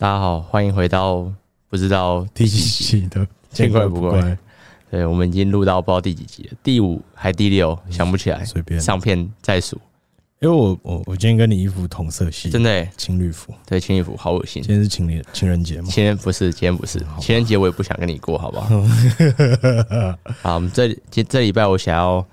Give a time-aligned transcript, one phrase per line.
[0.00, 1.30] 大家好，欢迎回到
[1.68, 4.34] 不知道第几集的见怪不怪。
[4.90, 9.78] 对，我们已经录到不知道第几集了，第五还第六，想不起来，随便上片再数。
[10.40, 14.62] 因为我我我今天跟你衣服同色系，真的、欸、情侣服，对情侣服好恶心。
[14.62, 15.88] 今天是情侣情人节吗？
[15.90, 18.68] 今天不是，今天不是情人节，我也不想跟你过，好不好？
[20.40, 22.26] 好，我们这这这礼拜我想要。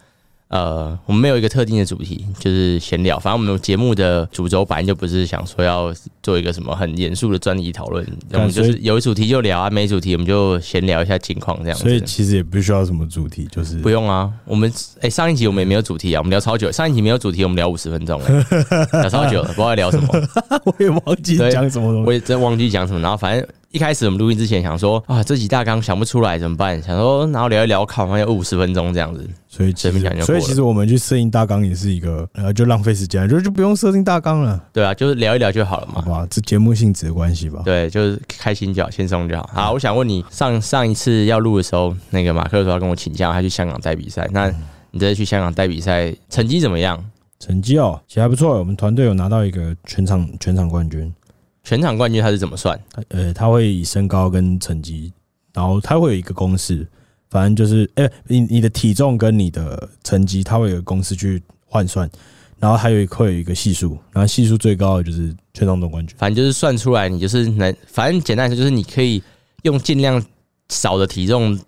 [0.49, 3.19] 呃，我们没有一个特定的主题，就是闲聊。
[3.19, 5.93] 反正我们节目的主轴本来就不是想说要
[6.23, 11.83] 做一个什么很严肃的专题讨论，我们就是有主题就聊啊，没主题我们就闲聊一下近况这样子。
[11.83, 14.31] 所以其实也不需要什么主题，就是不用啊。
[14.45, 16.71] 我们哎、欸，上一集我们也没有主题啊，我们聊超久。
[16.71, 18.45] 上一集没有主题，我们聊五十分钟了，
[19.01, 20.07] 聊超久了，不知道聊什么，
[20.63, 23.01] 我也忘记讲什么东西，我也真忘记讲什么。
[23.01, 23.45] 然后反正。
[23.71, 26.81] 一开始我们录音之前想说啊，这集大纲想不出来怎么办？
[26.81, 34.57] 想说然后聊一聊，考完要五十分钟这样子，所以前面讲就所以其实我们去设定大纲也是一个呃，就浪费时间，就就不用设定大纲了。
[34.71, 36.01] 对啊，就是聊一聊就好了嘛。
[36.01, 37.61] 好吧，这节目性质的关系吧。
[37.65, 39.49] 对，就是开心就好，轻松就好。
[39.53, 44.27] 好，我想问你，上上一次要录的时候，那个马克说要跟我请假，他去香港带比赛。
[44.31, 44.49] 那
[44.91, 47.03] 你这次去香港带比赛，成绩怎么样？
[47.39, 48.57] 成绩哦，其实还不错。
[48.57, 51.13] 我们团队有拿到一个全场全场冠军。
[51.67, 52.79] 全场冠军他是怎么算？
[53.09, 55.11] 呃，他会以身高跟成绩，
[55.53, 56.87] 然后他会有一个公式，
[57.29, 62.09] 反正就是，哎、欸，你你的体重跟你的成绩，他会有一个公式去换算，
[62.57, 66.15] 然后还有会有一个系数，然后系数最高的就是全场总冠军。
[66.17, 69.21] 反正就是算出来，你就是能，反正简单来说就是你可以
[69.63, 70.23] 用尽量
[70.69, 71.59] 少的体重，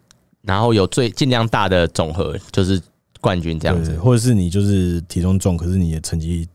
[0.44, 2.81] 然后有最尽量大的总和，就是
[3.19, 6.47] 冠军这样子，或者是你就是体重重，可是你的成绩。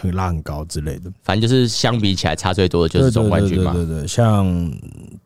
[0.00, 3.72] 很拉很高之类的，反正就是相比起来差最多的就是总冠军嘛。
[3.72, 4.46] 对对对，像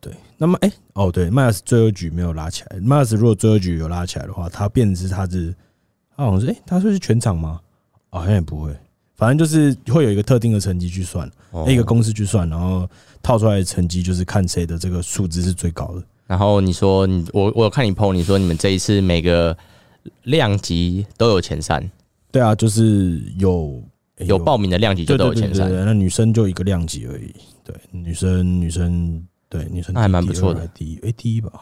[0.01, 2.81] 对，那么哎、欸、哦对，迈尔斯最后一局没有拉起来。
[2.81, 5.55] 迈尔斯如果最后一局有拉起来的话，他变成是他是，
[6.17, 7.61] 他好像是哎，他说是全场吗？
[8.09, 8.75] 好像也不会，
[9.14, 11.31] 反正就是会有一个特定的成绩去算，
[11.67, 12.89] 一个公式去算，然后
[13.23, 16.03] 套出来的成绩就是看谁的这个数值是最高的。
[16.27, 19.57] 然后你说你我我有看你 PO，你说你们这一次每个
[20.23, 21.91] 量级都有前三。
[22.30, 23.83] 对啊，就是有。
[24.25, 27.35] 有报名的量级就都有前三，那女生就一个量级而已。
[27.65, 31.53] 对，女生女生对女生那还蛮不错的，第一哎第一吧，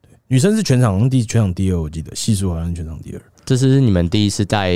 [0.00, 3.22] 对，女生是全场第全场第二，我记得系数好像是全场第二。
[3.44, 4.72] 这是你们第一次带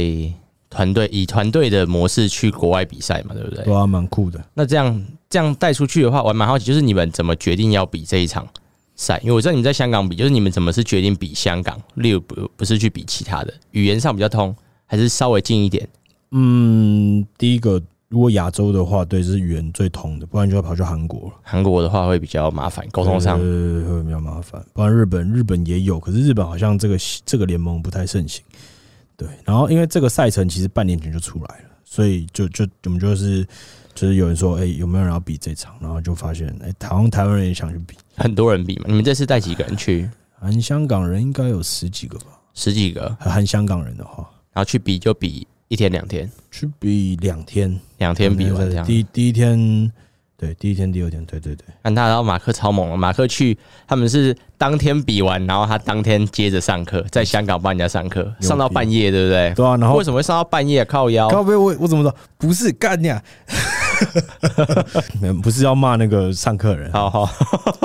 [0.68, 3.34] 团队以团队的模式去国外比赛嘛？
[3.34, 3.64] 对不对？
[3.64, 4.44] 对啊，蛮酷的。
[4.54, 8.46] 那这样这样带出去的话，我还蛮好奇，就是你们怎么决定要比这一场
[8.96, 9.20] 赛？
[9.22, 11.80] 因为我知道你们在香港比，就是你们怎么是决定比香港？
[11.94, 14.54] 例如不不是去比其他的，语言上比较通，
[14.84, 15.88] 还是稍微近一点？
[16.32, 21.34] 嗯，第一个，如果亚洲的话，对，是语言最通的，不然就要跑去韩国了。
[21.42, 24.64] 韩国的话会比较麻烦，沟通上会比较麻烦。
[24.72, 28.44] 不然日本，日本也有，可是日本好像这个这个联盟不太盛行。
[29.16, 33.46] 对，然后因为这个赛程其实半年前就出来了，所以就就我们就是
[33.94, 35.74] 就是有人说，哎、欸，有没有人要比这场？
[35.80, 38.84] 然后就发现，哎、欸，台湾台湾人也想去比，很多人比嘛。
[38.88, 40.10] 你们这次带几个人去？
[40.38, 43.16] 含香港人应该有十几个吧，十几个。
[43.18, 45.46] 含香港人的话，然后去比就比。
[45.68, 48.86] 一天两天去比两天，两天比完这样。
[48.86, 49.90] 第第一天，
[50.38, 51.64] 对，第一天第二天，对对对。
[51.82, 52.96] 看他，然后马克超猛了。
[52.96, 53.56] 马克去，
[53.88, 59.54] 他们是当天比完，然后他当天接着上课，在香港帮人家上课，上到半夜，对不对？
[59.54, 59.76] 对啊。
[59.78, 60.84] 然后为什么会上到半夜？
[60.84, 61.30] 靠腰？
[61.30, 61.56] 靠背？
[61.56, 62.14] 我我怎么说？
[62.36, 63.22] 不是干呀。
[65.42, 67.24] 不是要骂那个上课人，好好，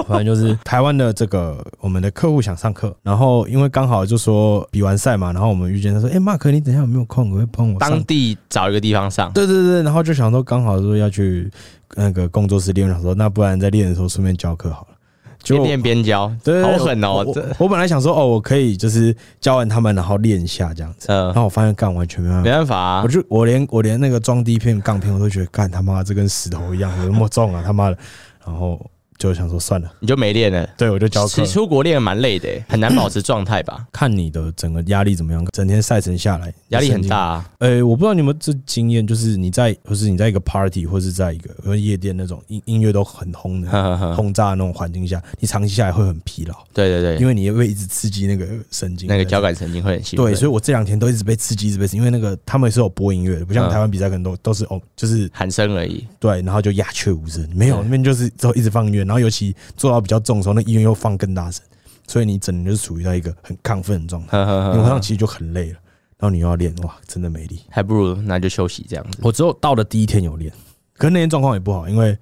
[0.05, 7.29] 反正就是台湾的这个我们的客户想上课，然后因为刚好就说比完赛嘛，然后我们遇见他说，哎，马克，你等一下有没有空？
[7.29, 9.31] 可不可以帮我当地找一个地方上？
[9.31, 11.49] 对对对，然后就想说刚好说要去
[11.95, 14.97] 那个工作室练，想说那不然在练的时候顺便教课好了。
[15.43, 17.23] 边练边教，对，好狠哦！
[17.25, 21.07] 我我本来想说，哦，我可以就是教完他们，然后练一下这样子。
[21.09, 23.01] 嗯，然后我发现干完全没办法，没办法啊！
[23.03, 27.97] 我就我连我连那个装第一片杠片，我都觉得干他妈这跟石头一样，有那么重啊他妈的！
[28.45, 28.79] 然后。
[29.21, 30.67] 就想说算了，你就没练了。
[30.75, 31.27] 对，我就教课。
[31.29, 33.85] 其实出国练蛮累的，很难保持状态吧？
[33.91, 37.49] 看你的整个压力怎么样，整天赛程下来压力很大啊。
[37.59, 43.69] 呃，我不知道你们这经验，就是你在，或是你在一个 party，或是在一个夜店那种音音乐都很轰的
[44.17, 46.55] 轰炸的那种环境下，你长期下来会很疲劳。
[46.73, 50.25] 对对对，因为你会一直刺激那个神经，那个交感神经会很兴奋。
[50.25, 56.07] 对，所以我这两天都一直被刺激，一直被刺激，因为那个他们也是有播音乐的，不像台湾比赛可能都都是哦，就是喊声而已。
[56.19, 60.01] 对，然后就鸦雀无声，没有那边就是之后一直放音乐，然后尤其做到。
[60.01, 61.63] 比较重的时候，那音乐又放更大声，
[62.07, 64.35] 所以你整个就是处于在一个很亢奋的状态。
[64.35, 65.77] 你晚上其实就很累了，
[66.17, 69.19] 然后你又要练，哇，真的没力，还不如那就休息这样子。
[69.21, 70.51] 我只有到了第一天有练，
[70.97, 72.17] 可是那天状况也不好，因为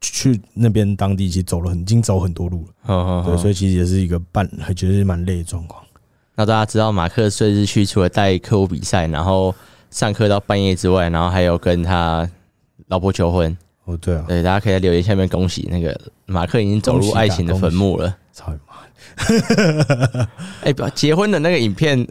[0.00, 3.24] 去那边当地其实走了很，已经走很多路了。
[3.26, 5.82] 对，所以其实也是一个半，还觉得是蛮累的状况。
[6.36, 9.52] 那大家知道马克岁日去除了带客户比赛，然后
[9.90, 12.30] 上课到半夜之外，然后还有跟他
[12.86, 13.58] 老婆求婚。
[13.86, 18.16] 哦，对啊，对，大家可以在留言下面恭喜那个马克已经走入爱情的坟墓了。
[18.32, 20.28] 操你妈！
[20.62, 22.06] 哎，不，结婚的那个影片。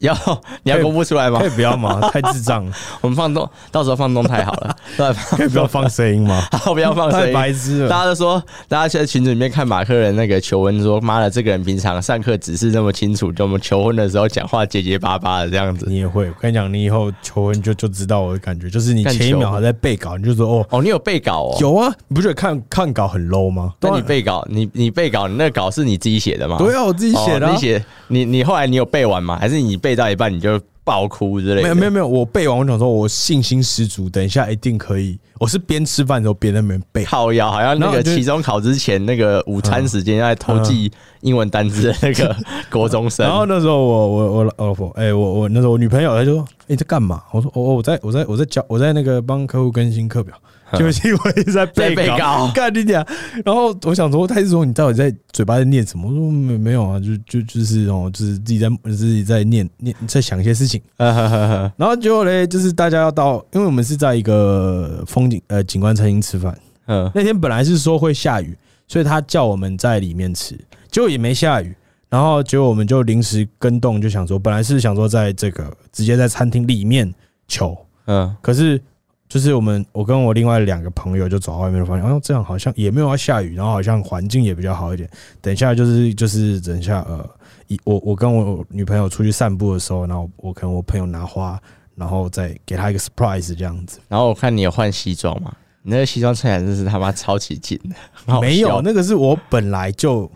[0.00, 0.14] 要
[0.62, 1.40] 你要公布出来吗？
[1.40, 2.00] 可以不要吗？
[2.10, 2.72] 太智障了。
[3.00, 4.76] 我们放动，到时候放动态好了。
[5.36, 6.46] 可以不要放声音吗？
[6.52, 7.26] 好，不要放声音。
[7.26, 7.88] 太白痴了。
[7.88, 15.86] 大家都说，大家在群组里面看马克人那个求婚，说妈的，这个人平常上课只是那么清楚，就我们求婚的时候讲话结结巴巴的这样子。
[15.88, 21.56] 你也会，我跟你讲，你以后求婚就就知道我的感觉，就是你前一秒还在背稿，你就说哦哦，你有背稿哦？
[21.60, 23.72] 有啊，你不觉得看看稿很 low 吗？
[23.80, 26.56] 那你背稿，你你背稿，你那个稿是你自己写的吗？
[26.58, 27.50] 对啊，我自己写的。
[27.50, 29.38] 你写，你你后来你有背完吗？
[29.40, 30.60] 还是你背到一半你就？
[30.86, 31.62] 爆哭之类的？
[31.62, 35.18] 没有没有没有，我背完我想说，我信心十足，等一下一定可以。
[35.40, 40.88] 我是边吃饭的时候边在那边背，靠腰，好像那个期中考之前那个午餐时间要偷记
[41.22, 42.36] 英文单词的那个
[42.70, 43.26] 国中生。
[43.26, 47.20] 然后那时候我我我老婆，哎，我我那时候我女朋友她就说，你在干嘛？
[47.32, 50.36] 我说，哦我在我在我在教我在那个帮客户更新课表。
[50.76, 53.06] 就是因为一直在 背稿，干你讲。
[53.44, 56.08] 然后我想说，他是说你到底在嘴巴在念什么？
[56.08, 60.82] 我说没没有啊，就就就是哦，就是自己在自己在念念，在想一些事情。
[60.98, 66.58] 然后结果嘞，就是大家要到，因为我们是在一个风景呃景观餐厅吃饭。
[66.86, 68.56] 嗯，那天本来是说会下雨，
[68.88, 70.58] 所以他叫我们在里面吃，
[70.90, 71.72] 结果也没下雨。
[72.08, 77.12] 然后结果我们就临时跟动，就想说，本来是想说在这个直接在餐厅里面
[77.46, 77.76] 求。
[78.06, 78.82] 嗯，可是。
[79.28, 85.10] 就是我们，我跟我另外两个朋友就走到外面，发现，哦，这样好像也没有要下雨，然后好像环境也比较好一点。
[85.42, 87.28] 等一下就是就是等一下，呃，
[87.66, 91.60] 一我我跟我女朋友出去散步的时候，然后我跟我朋友拿花，
[91.96, 93.98] 然后再给她一个 surprise 这样子。
[94.06, 95.52] 然后我看你有换西装嘛？
[95.82, 98.40] 你那个西装穿起来真是他妈超级紧的。
[98.40, 100.30] 没有，那个是我本来就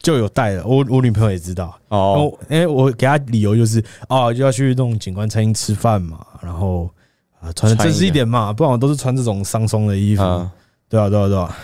[0.00, 2.32] 就有带的，我我女朋友也知道哦。
[2.48, 6.88] 因为我给她理由就是哦，就要去那种景观餐厅吃饭嘛，然后。
[7.40, 10.22] 啊，穿的正式一点嘛，不然我都是穿这种松松的衣服。
[10.88, 11.56] 对啊，对啊，对啊，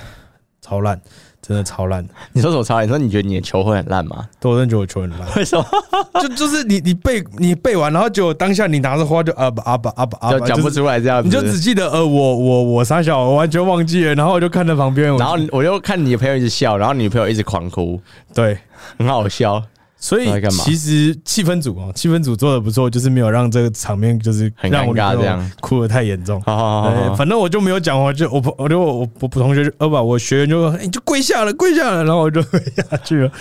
[0.60, 1.00] 超烂，
[1.40, 2.06] 真的超烂。
[2.32, 2.84] 你说什么超烂？
[2.84, 4.28] 你说你觉得你的球会很烂吗？
[4.38, 5.36] 对，我真的觉得我求婚很烂。
[5.36, 5.64] 为什么？
[6.20, 11.28] 就就是你你背你背完，然后就当下你拿着花就啊不啊不啊不啊，讲不出来这样子。
[11.28, 14.14] 你就只记得呃我我我傻小，我完全忘记了。
[14.14, 18.00] 然后我就看着旁边，然后我就看你的朋友一直笑，然后女朋友一直狂哭，
[18.34, 18.58] 对，
[18.98, 19.62] 很好笑。
[20.04, 26.38] 所以其实气氛组啊，气氛组做的不错，就是没有让这个场面就是很尴尬这样，哭的太严重。
[26.42, 33.32] 好好好，反正我就没有讲话，就我我就我我同学就呃不，我学员就说你就跪下了，跪下了，然后我就跪下去了。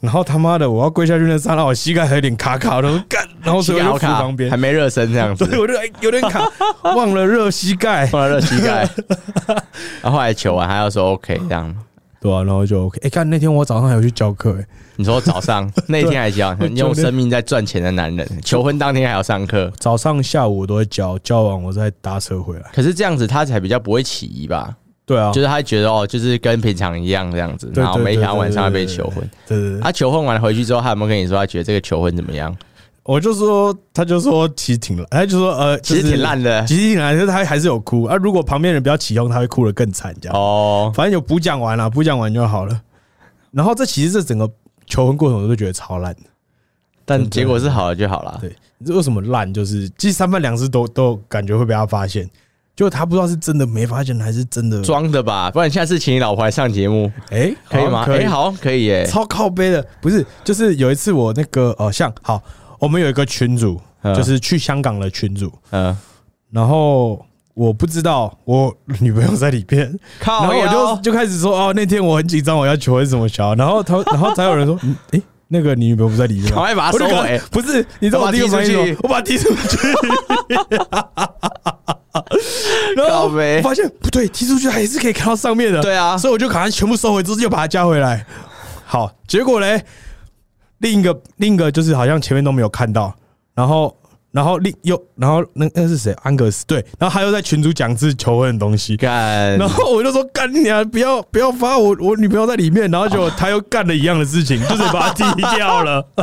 [0.00, 6.46] 然后他妈的，我要跪下去那刹那，我膝盖还有点卡卡的，干，然后所以我就 扶旁边，还没热身这样子， 对，我就有点卡，
[6.82, 8.86] 忘了热膝盖， 忘了热膝盖。
[10.02, 11.74] 然后后来求完还要说 OK 这样。
[12.20, 12.98] 对啊，然后就 OK。
[13.02, 22.70] 哎，看那天我早上还有去教课，哎，你说早上 那天还教，用生命在赚钱的男人， 求婚当天还要上课，早上下午我都会教，教完我再搭车回来。
[22.74, 24.76] 可是这样子他才比较不会起疑吧？
[25.06, 29.16] 对啊，就是他觉得哦，就是跟平常一样这样子，然后每天晚上要被求婚。
[29.48, 32.54] 对对对，他求婚完回去之后，他有没有跟你说他觉得这个求婚怎么样？
[33.02, 38.14] 我就说，他就说其实挺烂，他就说呃，其实挺烂的，其实挺烂，就是他还是有哭啊。
[38.16, 40.92] 如果旁边人比较起哄，他会哭得更惨，这样哦。
[40.94, 42.80] 反正有补讲完了，补讲完就好了。
[43.50, 44.48] 然后这其实这整个
[44.86, 46.22] 求婚过程我都觉得超烂的，
[47.04, 48.38] 但结果是好了就好了。
[48.40, 48.54] 对，
[48.84, 49.52] 这为什么烂？
[49.52, 52.28] 就是其实三番两次都都感觉会被他发现，
[52.76, 55.50] 就他不知道是真的没发现还是真的装的吧？
[55.50, 58.04] 不然下次请你老婆来上节目，哎，可以吗？
[58.08, 59.84] 哎，好，可以耶，超靠背的。
[60.00, 62.40] 不是，就是有一次我那个呃，像好，
[62.80, 65.96] 我们有一个群主，就是去香港的群主，嗯，
[66.50, 67.24] 然后。
[67.52, 69.82] 我不知道我女朋友在里边，
[70.24, 79.76] 然后我就就开始说哦，那天我很紧张，我要求婚什么小，然后他 然后才有人说，嗯，诶，那个你女朋友不在里面，赶快把他收回，不是，你知道我第一个反应，我把他踢出去，
[82.96, 88.24] 然后我发现不对，踢出去还是可以看到上面的，对啊，所以我就赶快全部收回，之后又把它加回来。
[88.86, 89.84] 好，结果嘞，
[90.80, 93.14] 另一个另一个就是好像前面都没有看到，
[93.54, 93.96] 然后。
[94.32, 96.12] 然后另又，然后那那是谁？
[96.22, 106.06] 安格斯对，然后他又在群主讲是求婚的东西，干，然后我就说干你啊，不要不要发我我女朋友在里面，然后结果他又干了一样的事情，就是把他踢掉了。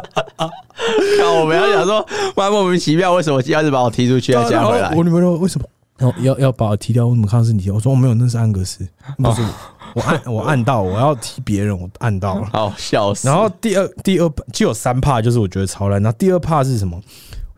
[1.19, 4.95] 看我们要想说，蛮莫名其妙，为什么要是把我踢出去要加回来？
[4.95, 5.67] 我女朋友说为什么
[5.99, 7.05] 要要要把我踢掉？
[7.07, 7.69] 为什么看到是你？
[7.69, 8.87] 我说我没有，那是安格斯，
[9.17, 9.49] 不是我，
[9.93, 13.27] 我按 我按到我要踢别人，我按到了，好笑死。
[13.27, 16.01] 然后第二第二就有三怕，就是我觉得超烂。
[16.01, 16.99] 然后第二怕是什么？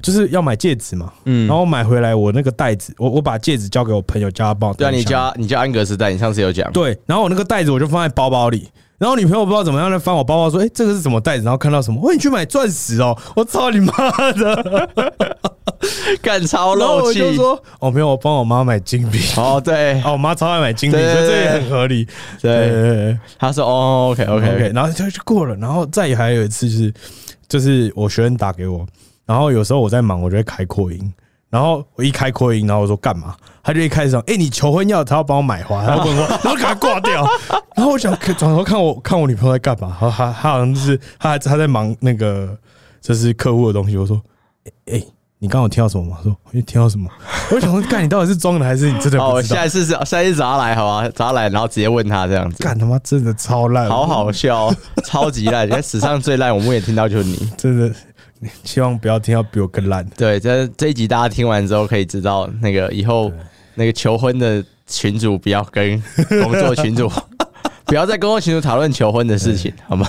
[0.01, 4.73] 就是要买戒指嘛，嗯，然后买回来我那个袋子，我我把戒指交给我朋友，叫他帮我。
[4.73, 6.71] 对啊，你叫你叫安格斯带，你上次有讲。
[6.71, 13.17] 对，然后我那个袋子我就放在包包里，然后女朋友不知道怎么样来翻我包包，说：“哎、欸，这个是什么袋子？”然后看到什么，我你去买钻石哦！
[13.35, 13.93] 我操你妈
[14.33, 15.09] 的，
[16.21, 17.21] 干超漏气！
[17.21, 22.05] 我就说：“哦，没有，我帮我妈买金币。”哦，对，哦，我妈超爱买金币，所以这也很合理。
[22.41, 24.45] 对，他说：“哦，OK，OK，OK。
[24.45, 24.75] Okay, okay, okay.
[24.75, 25.55] 然后就就过了。
[25.55, 26.93] 然后再还有一次是，
[27.47, 28.85] 就是我学生打给我，
[29.25, 31.13] 然后有时候我在忙，我就会开扩音。
[31.49, 33.35] 然后我一开扩音，然后我说干嘛？
[33.63, 37.27] 他就一开始说：“哎，你求婚要他要帮我买花。” 然后我说：“然后给他挂掉。”
[37.75, 39.95] 然后我想转头看我看我女朋友在干嘛？
[39.99, 42.57] 他他他好像就是他他在忙那个
[43.01, 43.97] 就是客户的东西。
[43.97, 44.19] 我说
[44.91, 45.01] ：“哎，
[45.37, 47.09] 你刚刚有听到什么吗？”他说：“你听到什么？”
[47.51, 51.09] 我想说：“干，你到底是装的还是你真的？”哦，下一次是下一次找他来好吧？
[51.15, 52.63] 找他来，然后直接问他这样子。
[52.63, 54.73] 干他妈真的超烂，好好笑，
[55.05, 55.67] 超级烂！
[55.69, 57.93] 在史上最烂，我目前听到就是你，真的。
[58.63, 60.05] 希望不要听到比我更烂。
[60.17, 63.31] 对，这这一集大家听完之后可以知道，那个以后
[63.75, 66.01] 那个求婚的群主不要跟
[66.43, 67.11] 工作群主，
[67.85, 70.07] 不要在工作群主讨论求婚的事情，好吗？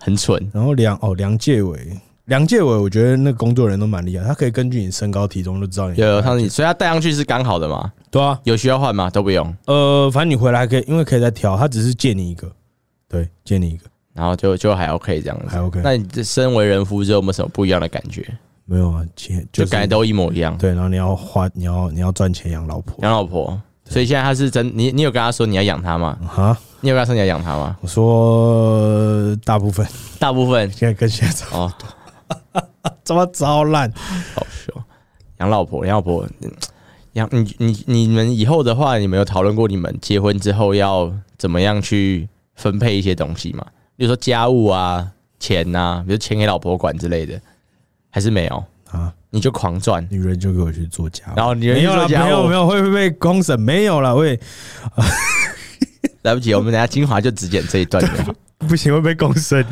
[0.00, 0.50] 很蠢。
[0.52, 1.78] 然后梁哦，梁介伟，
[2.26, 5.96] 梁介伟，我觉得那个工作人都蛮厉害，他可以根据你身高体重就知道你。
[6.00, 7.90] 有有，他你所以他戴上去是刚好的嘛？
[8.10, 9.08] 对啊，有需要换吗？
[9.08, 9.56] 都不用。
[9.66, 12.50] 呃，反正你回来可以，因为可以再调，他只是借你一个，
[13.08, 13.86] 对，借你一个。
[14.14, 15.80] 然后就就还 OK 这样子，还 OK。
[15.82, 18.26] 那你这身为人夫之后有没有什么不一样的感觉？
[18.64, 20.56] 没有啊，钱就感觉都一模一样。
[20.56, 23.60] 对，然后你要花，你要你要赚钱养老婆，养老婆。
[23.84, 26.16] 所以现在他是真，你你有跟他说你要养他吗？
[26.36, 26.56] 啊？
[26.80, 27.76] 你有跟他说你要养他吗？
[27.80, 29.86] 我说大部分，
[30.18, 32.62] 大部分现在跟现在差不多。
[33.04, 33.92] 怎么糟烂？
[34.34, 34.72] 好笑。
[35.38, 36.24] 养老婆，养老婆，
[37.14, 43.66] 养你你你们以后的话，你们有讨论过你们结婚之后要怎么样去分配一些东西吗？
[44.02, 47.40] 比如说家务啊、钱呐、啊，比如钱给老婆管之类的，
[48.10, 49.14] 还是没有啊？
[49.30, 53.60] 你就狂赚，女人就给我去做家务，然后女人做家务，没有没有会不会被公审？
[53.60, 54.36] 没有了，会
[56.22, 58.02] 来不及，我们等下精华就只剪这一段
[58.66, 59.64] 不行会被公审。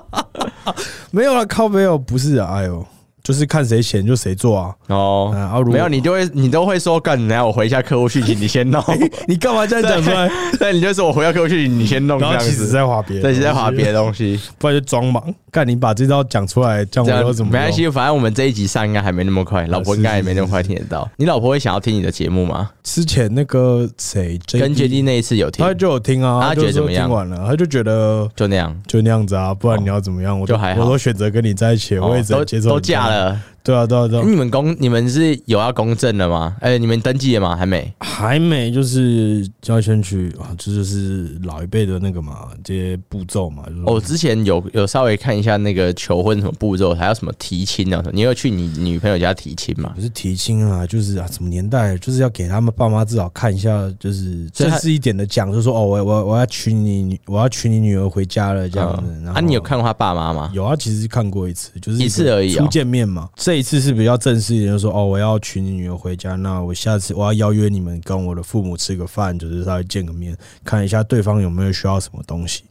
[1.10, 2.86] 没有了，靠没有，不是啊，哎呦。
[3.26, 4.72] 就是看谁闲就谁做啊！
[4.86, 8.80] 哦，没有你就会你都会说干，然后我回一下客户讯息，你先弄。
[9.26, 10.30] 你干嘛这样讲出来？
[10.60, 12.20] 对，你就说我回下客户讯息，你先弄。
[12.20, 15.34] 然后其实在划别，对，在划别的东西， 不然就装忙。
[15.50, 17.50] 干，你把这招讲出来，这样我要怎么？
[17.50, 21.08] 没关系，反正我们这一集上应该还没那么快，老婆应该也没那么快听得到。
[21.16, 22.70] 你老婆会想要听你的节目吗？
[22.84, 27.08] 之前那个谁跟杰弟那一次有听，他就有听啊，他觉得怎么样？
[27.08, 30.38] 听完了，他就觉得就那样，就那样子啊，不然你要怎么样？
[30.38, 32.68] 我就还好，我都选择跟你在一起，我也只接受。
[32.68, 33.15] 都嫁了。
[33.16, 33.55] Yeah.
[33.66, 34.22] 对啊，对啊，对啊！
[34.24, 36.56] 你们公你们是有要公证的吗？
[36.60, 37.56] 哎，你们登记了吗？
[37.56, 43.64] 还没，还没，就是要先去啊，这就是老一辈的那个嘛，这些步骤嘛。
[43.84, 48.00] 我之前有有稍微看一下那个求婚什么步骤，还有什么提亲啊？
[48.12, 49.92] 你有去你女朋友家提亲吗？
[49.96, 59.28] 不是提亲啊，就是啊，什么年代，就是要给他们爸妈至少看一下，就是正式一点的讲，就是说哦，我我我要娶你女，我要娶你女儿回家了这样子。
[59.28, 60.52] 啊，你有看过他爸妈吗？
[60.54, 63.28] 有啊，其实看过一次，就是一次而已，初见面嘛。
[63.34, 72.62] 这一次是比较正式一点，就说哦，我要娶你女儿回家，那我下次我要邀约你们跟我的父母吃个饭，就是稍微见个面，看一下对方有没有需要什么东西。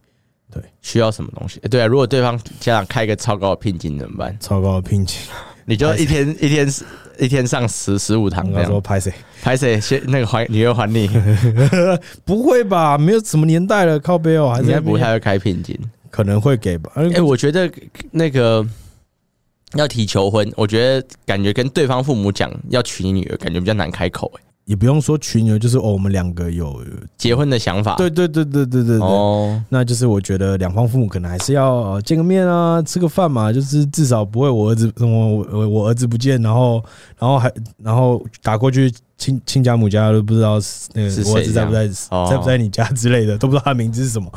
[0.52, 1.60] 对，需要什么东西？
[1.70, 4.38] 对啊，如果对方家长开一个超高的聘金怎么办？
[4.40, 5.18] 超高的聘金，
[5.66, 6.74] 你就一天 一天
[7.20, 8.50] 一天上十十五堂。
[8.54, 9.12] 他说拍谁？
[9.42, 9.82] 拍谁？
[9.82, 11.10] 先那个还女儿还你？
[12.24, 12.98] 不会吧？
[12.98, 15.78] 没有什么年代了，靠背哦，还是应该不太会开聘金，
[16.10, 16.92] 可能会给吧？
[16.96, 17.70] 哎，我觉得
[18.12, 18.66] 那个。
[19.76, 24.42] 要提求婚，我觉得感觉跟对方父母讲要娶你女儿，感觉比较难开口哎。
[24.66, 26.82] 也不用说娶女儿，就是哦，我们两个有
[27.20, 27.94] 结婚的想法。
[27.98, 29.08] 对对对对对对对。
[29.08, 36.84] 哦，那就是我觉得两方父母可能还是要见个面啊，吃个饭嘛，就是至少不会我儿子我我我儿子不见，然后
[37.20, 40.60] 然后还然后打过去亲亲家母家都不知道
[40.96, 44.28] 那个我儿子在不在在不在你家之类的，都不知道他名字是什么。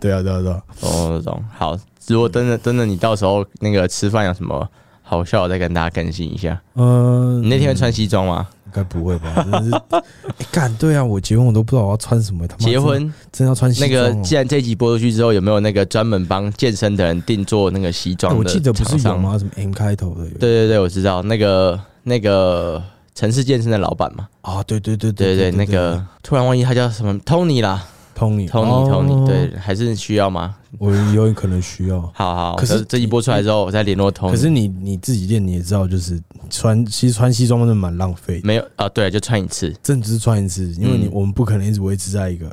[0.00, 0.60] 对啊对啊对啊。
[0.80, 4.68] 哦，那种好，如果真的真的你到时候那个吃饭有什么？
[5.08, 6.60] 好笑，我再跟大家更新一下。
[6.74, 8.48] 嗯，你那天会穿西装吗？
[8.66, 9.32] 应该不会吧？
[9.36, 9.70] 真的是，
[10.50, 11.04] 干、欸、对啊！
[11.04, 12.44] 我结婚我都不知道我要穿什么。
[12.48, 13.80] 他结婚真要穿西？
[13.80, 18.36] 那个，既然这集播出去之后，有没有那个专门帮健身的人定做那个西装、欸？
[18.38, 19.38] 我记得不是有吗？
[19.38, 20.24] 什么 M 开头的？
[20.24, 22.82] 对对对，我知道那个那个
[23.14, 24.26] 城市健身的老板嘛。
[24.42, 27.86] 啊，对对对对对，那个突然忘记他叫什么 Tony 啦。
[28.16, 30.56] Tony，Tony，Tony，对，还是需要吗？
[30.78, 32.00] 我有可能需要。
[32.14, 34.30] 好好，可是这一波出来之后，我再联络 Tony。
[34.30, 36.18] 可是你你自己练，你也知道，就是
[36.48, 38.40] 穿其实穿西装真的蛮浪费。
[38.42, 42.50] 没有啊，对，就穿一次，真只是穿一次，因为你我们不可能一直维持在一个。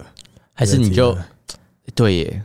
[0.54, 1.18] 还是你就
[1.96, 2.42] 对耶，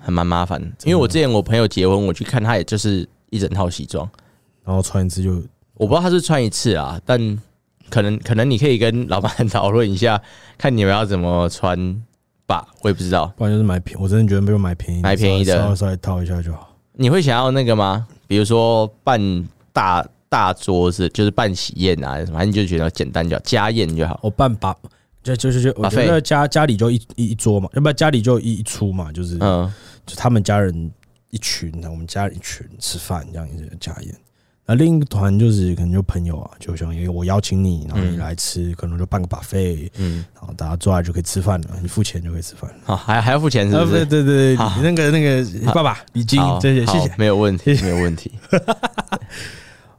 [0.00, 0.60] 还蛮麻烦。
[0.84, 4.08] 因为我之前我朋友结婚，我去看他，也就是一整套西装，
[4.64, 5.34] 然后穿一次就，
[5.74, 7.38] 我不知道他是穿一次啊，但
[7.90, 10.20] 可能可能你可以跟老板 讨论一下，
[10.56, 12.02] 看你们要怎么穿。
[12.52, 13.26] 吧，我也不知道。
[13.36, 16.76] 不然就是买便，我真的觉得没有买便宜，买便宜的，稍微稍微套一下就好。
[16.92, 18.06] 你会想要那个吗？
[18.26, 19.18] 比如说办
[19.72, 24.20] 大大桌子，就是办喜宴啊，反正你就觉得简单就好，家宴就好。
[24.22, 24.76] 我办把，
[25.22, 29.72] 就就就就我觉得家家里就一一一桌嘛，要不然家里就一一出嘛，就是嗯，
[30.04, 30.92] 就他们家人
[31.30, 34.14] 一群，我们家人一群吃饭这样一个家宴。
[34.64, 42.72] 那另一个团就是可能就朋友啊，就像因为我邀请你，然后你来吃，嗯、可能就办个 buffet，嗯，然后大家坐下就可以吃饭了，你付钱就可以吃饭。
[42.84, 44.06] 好，还还要付钱是不是？
[44.06, 48.30] 对对对，那个那个爸爸礼金这些，谢谢，没有问题， 没有问题。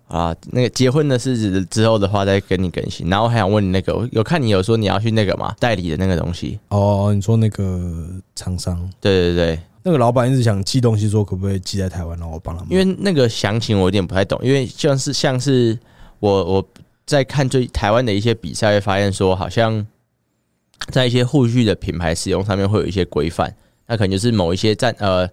[0.08, 3.10] 啊，那个结婚的事子之后的话，再跟你更新。
[3.10, 8.90] 然后还想问你那个，有看你有说你要去那个嘛代理的那个东西哦，你说那个厂商？
[9.02, 9.60] 对对对。
[9.86, 12.72] 那个老板一直想寄东西，说可不可以寄在台湾，然后我帮他们。
[12.72, 15.78] 因为那个详情我有点不太懂，因为像是像是
[16.22, 16.66] 我我
[17.06, 19.86] 在看最台湾的一些比赛，会发现说好像
[20.88, 23.54] 在一些后续的品牌使用上面会有一些规范，
[23.86, 25.30] 那可能就是某一些站呃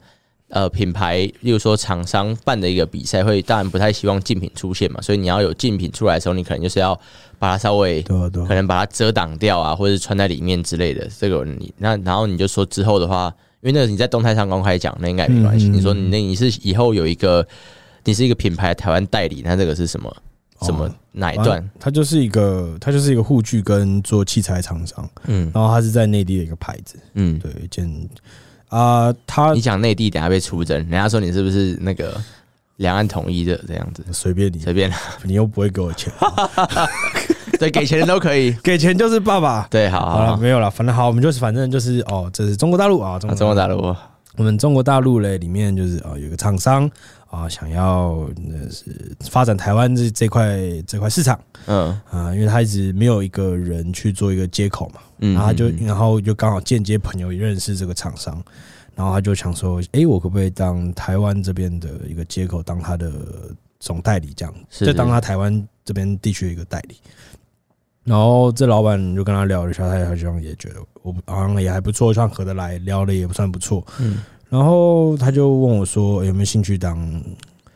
[0.49, 6.99] 呃品牌，例如说厂商办的一个比赛，会当然不太希望竞品出现嘛，所以你要有竞品出来的时候，你可能就是要
[7.39, 11.09] 把它稍微可能把它遮挡掉啊，或者是穿在里面之类的。
[11.17, 13.33] 这个你那然后你就说之后的话。
[13.63, 15.69] 因为那个你在动态上公开讲，那应该没关系。
[15.69, 17.47] 你说你那你是以后有一个，
[18.05, 20.15] 你是一个品牌台湾代理，那这个是什么？
[20.63, 21.71] 什么哪一段？
[21.79, 25.09] 它就是一个，它就是一个护具跟做器材厂商。
[25.25, 26.99] 嗯，然后它是在内地的一个牌子。
[27.15, 27.91] 嗯，对，见
[28.69, 32.21] 啊，他你讲内地等下被出征，人家说你是不是那个
[32.77, 34.05] 两岸统一的这样子？
[34.13, 36.13] 随便你，随便，你又不会给我钱。
[37.61, 39.69] 对，给钱都可以， 给钱就是爸爸。
[39.71, 43.95] 对，好，好，好了，没有了，反正好，我们就是反正就是哦，这是中国大陆啊，中国大陆。
[44.37, 46.91] 我们中国大陆嘞，里面就是哦，有个厂商
[47.29, 51.89] 啊，想要那是发展台湾这这块这块市场，嗯。
[52.11, 58.43] 啊，因为他一直没有一个人去做一个接口嘛，嗯，然后他就然后就刚好间接朋友也认识这个厂商，
[58.95, 63.13] 然后他就想说，哎，我可不可以当台湾这边的一个接口，当他的
[63.81, 66.97] 总代理这样，就当他台湾这边地区的一个代理。
[68.05, 73.87] 然后这老板就跟他聊了一下，他好像也觉得我好像也还不错，算合得来，聊的也不算不错。
[74.01, 77.23] 嗯，然后他就问我说有没有兴趣当，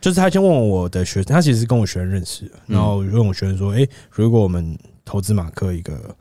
[0.01, 6.15] 就是他先问我的学生，他其实跟我学生认识，然后问我学生说，哎，如果我们投资马克一个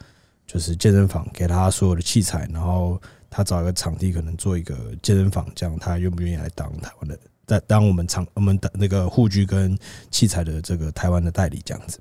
[0.46, 9.76] 就是健身房，给他所有的器材，然后他找一个场地，可能做一个健身房，这样他愿不愿意来当台湾的，在当我们厂我们的那个护具跟
[10.10, 11.98] 器材的这个台湾的代理这样子。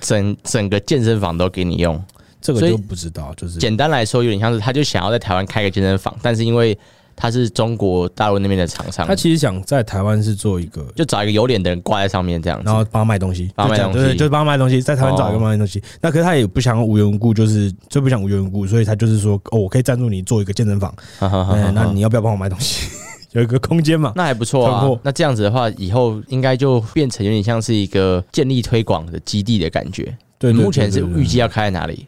[0.00, 2.02] 整整个健身房都给你用，
[2.40, 3.32] 这个就不知道。
[3.36, 6.76] 就是简单来说，有点像是他就想要在台湾开个健身房，但是因为
[7.14, 15.80] 他是中国大陆那边的厂商，他其实想在台湾是做一个，就找一个有脸的人挂在上面这样子，然后帮他卖东西，帮卖东西，对，就是帮他卖东西，在台湾找一个卖东西。
[16.00, 22.88] 那可是他也不想无缘无故，就是就不想无缘无故，所以他就是说，哦，我可以赞助你做一个健身房， 那你要不要帮我卖东西？
[23.32, 25.00] 有一个空间嘛，那还不错啊。
[25.02, 30.16] 那这样子的话，以后应该就变成有点像是一个建立推广的基地的感觉。
[30.38, 32.06] 对，目前是预计要开在哪里？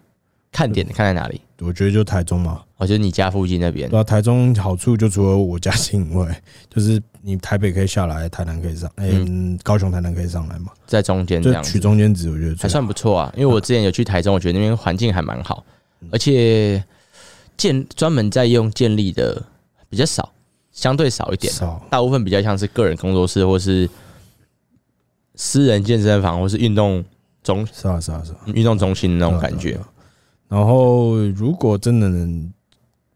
[0.52, 1.40] 看点看在哪里？
[1.60, 3.88] 我觉得就台中嘛，我觉得你家附近那边。
[3.90, 13.32] 对啊，台中好处就除了我家近以外， 就是你台北可以下来，台南可以上，嗯，高雄、台南可以上来嘛，在中间这样取中间值，我觉得还算不错啊。
[13.37, 15.64] 因为我之前有去台中，我觉得那边环境还蛮好，
[16.12, 16.84] 而且
[17.56, 19.42] 建专门在用建立的
[19.88, 20.30] 比较少。
[20.74, 21.50] 相对少一点，
[21.88, 23.88] 大部分比较像是个人工作室，或是
[25.37, 27.02] 私人健身房，或是运动
[27.42, 29.78] 中，是啊是啊是啊，运动中心那种感觉。
[30.48, 32.52] 然后，如果真的能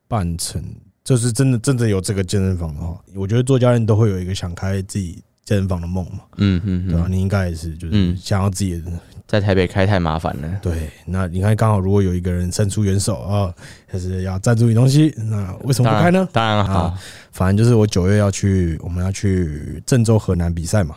[0.07, 0.63] 办成，
[1.05, 6.21] 就是真的真的有这个健身房的话，我觉得做教练都会有一个想开自己健身房的梦嘛。
[6.37, 7.07] 嗯嗯，对吧？
[7.09, 8.93] 你应该也是，就是想要自己的。
[9.27, 10.49] 在台北开太麻烦了。
[10.61, 13.55] 对，那你看，刚好如果有一个人伸出援手啊，
[13.91, 16.29] 就是要赞助你东西，那为什么不开呢？
[16.33, 16.95] 当然好，
[17.33, 20.97] 反正就是我九月要去，我们要去郑州河南比赛嘛。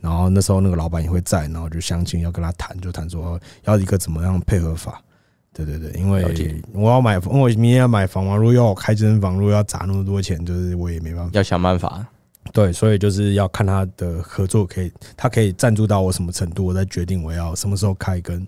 [0.00, 5.00] 然后那时候那个老板也会在，然后就相亲要跟他谈，就谈说要一个怎么样配合法。
[5.54, 6.24] 对对对，因为
[6.72, 8.34] 我要买，因为我明天要买房嘛。
[8.34, 12.06] 如果要我开健身房，如果要砸那么多钱，就是我也没办法，要想办法。
[12.52, 18.46] 对，所以就是要看他的合作可以，他可以赞助到我什么程度，我再决定我要什么时候开，跟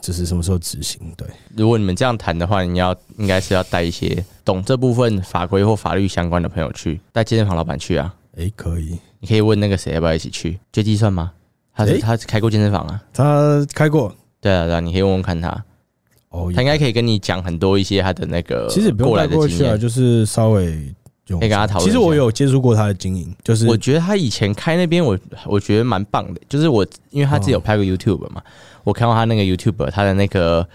[0.00, 1.00] 就是什么时候执行。
[1.16, 8.14] 对，如果你们这样谈的话，你要应该是要带一些懂这部分法规或法律相关的朋友去，带健身房老板去啊。
[8.36, 11.32] 诶，可以，你可以问那个谁要不要一起去，接计算吗？
[11.74, 14.14] 他是他开过健身房啊，他开过。
[14.40, 15.48] 对啊，对啊，你可以问问看他。
[16.30, 20.94] 哦，他应该可以跟你讲很多一些他的那个其实不用带过去啊，就是稍微。
[21.28, 21.84] 可以跟他讨论。
[21.84, 26.40] 其实我有接触过他的经营，就是我觉得他以前开那边，我我觉得蛮棒的。
[26.48, 28.42] 就是我，因为他自己有拍过 YouTube 嘛，
[28.84, 30.66] 我看过他那个 YouTube，他的那个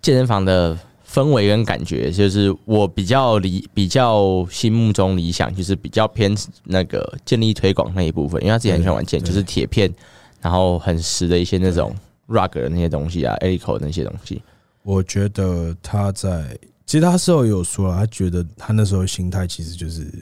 [0.00, 0.76] 健身房的
[1.08, 6.34] 氛围跟感觉，就是我比较理比较心目中理想，就是比较偏
[6.64, 9.92] 那个建立推广那一部分，因为他自己很喜欢玩健，就是铁片，
[10.40, 11.94] 然后很实的一些那种
[12.28, 14.42] rug 的那些东西啊，eliko 的那些东西。
[14.82, 20.12] 我觉得他在，其实他事后有说了，他觉得他那时候心态其实就是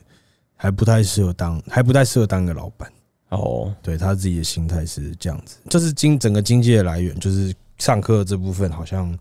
[0.56, 2.90] 还不太适合当，还不太适合当个老板。
[3.30, 9.16] 哦，对他自己的心态是这样子，就是经整个经济的来源，就是上课这部分好像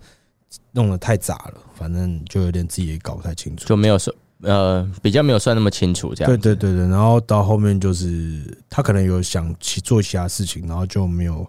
[0.71, 6.31] 弄得太杂了，反正就有点自己也搞不太清楚，就没有算呃比较没有算那么清楚这样。
[6.31, 11.47] 对对对对，然后到后面就是他可能有想去做其他事情，然后就没有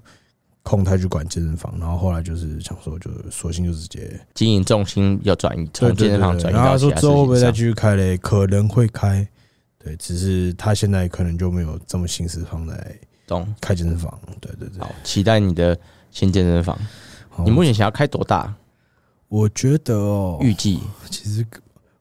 [0.71, 8.17] 空他去管健身房，然后后来就是想说，就索性就直接经营重心要转移从健身房转移到其他说之后会不会再继续开嘞？
[8.19, 9.27] 可能会开。
[9.83, 14.17] 对，只是他现在可能就没有这么心思放在懂开健身房。
[14.41, 15.77] 对对对，好，期待你的
[16.13, 16.79] 新健身房。
[17.45, 18.55] 你目前想要开多大？
[19.29, 20.81] 我觉得哦，预计
[21.11, 21.45] 其实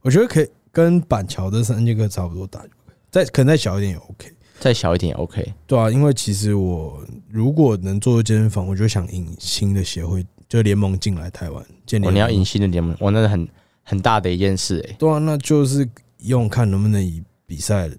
[0.02, 2.62] 我觉得可以跟板桥的三剑客差不多大，
[3.10, 5.54] 再可能再小一点也 OK，再小一点也 OK。
[5.66, 12.08] 对啊，因为其实我如果能做健身房，我就想引新的协会，就联盟进来台湾建立。
[12.10, 13.48] 你要引新的联盟，我那是很
[13.84, 14.96] 很大的一件事哎。
[15.00, 17.24] 对啊，那就是用看能不能以。
[17.50, 17.90] 比赛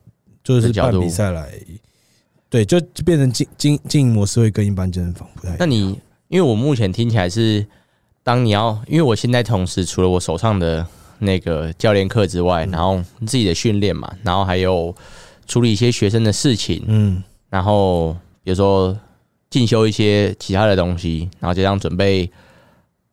[0.45, 1.51] 就是办比赛来，
[2.49, 5.57] 对，就就变成经经经营模式会跟一般健身房不太一样。
[5.59, 7.67] 那你因为我目前听起来是，
[8.23, 10.87] 当你要，因为我现在同时除了我手上的
[11.19, 14.95] 那个教练课之外，然后自己的训练嘛，然后还有
[15.51, 18.97] 处理一些学生的事情，嗯，然后比如说
[19.51, 22.31] 进修一些其他的东西，然后就这样准备，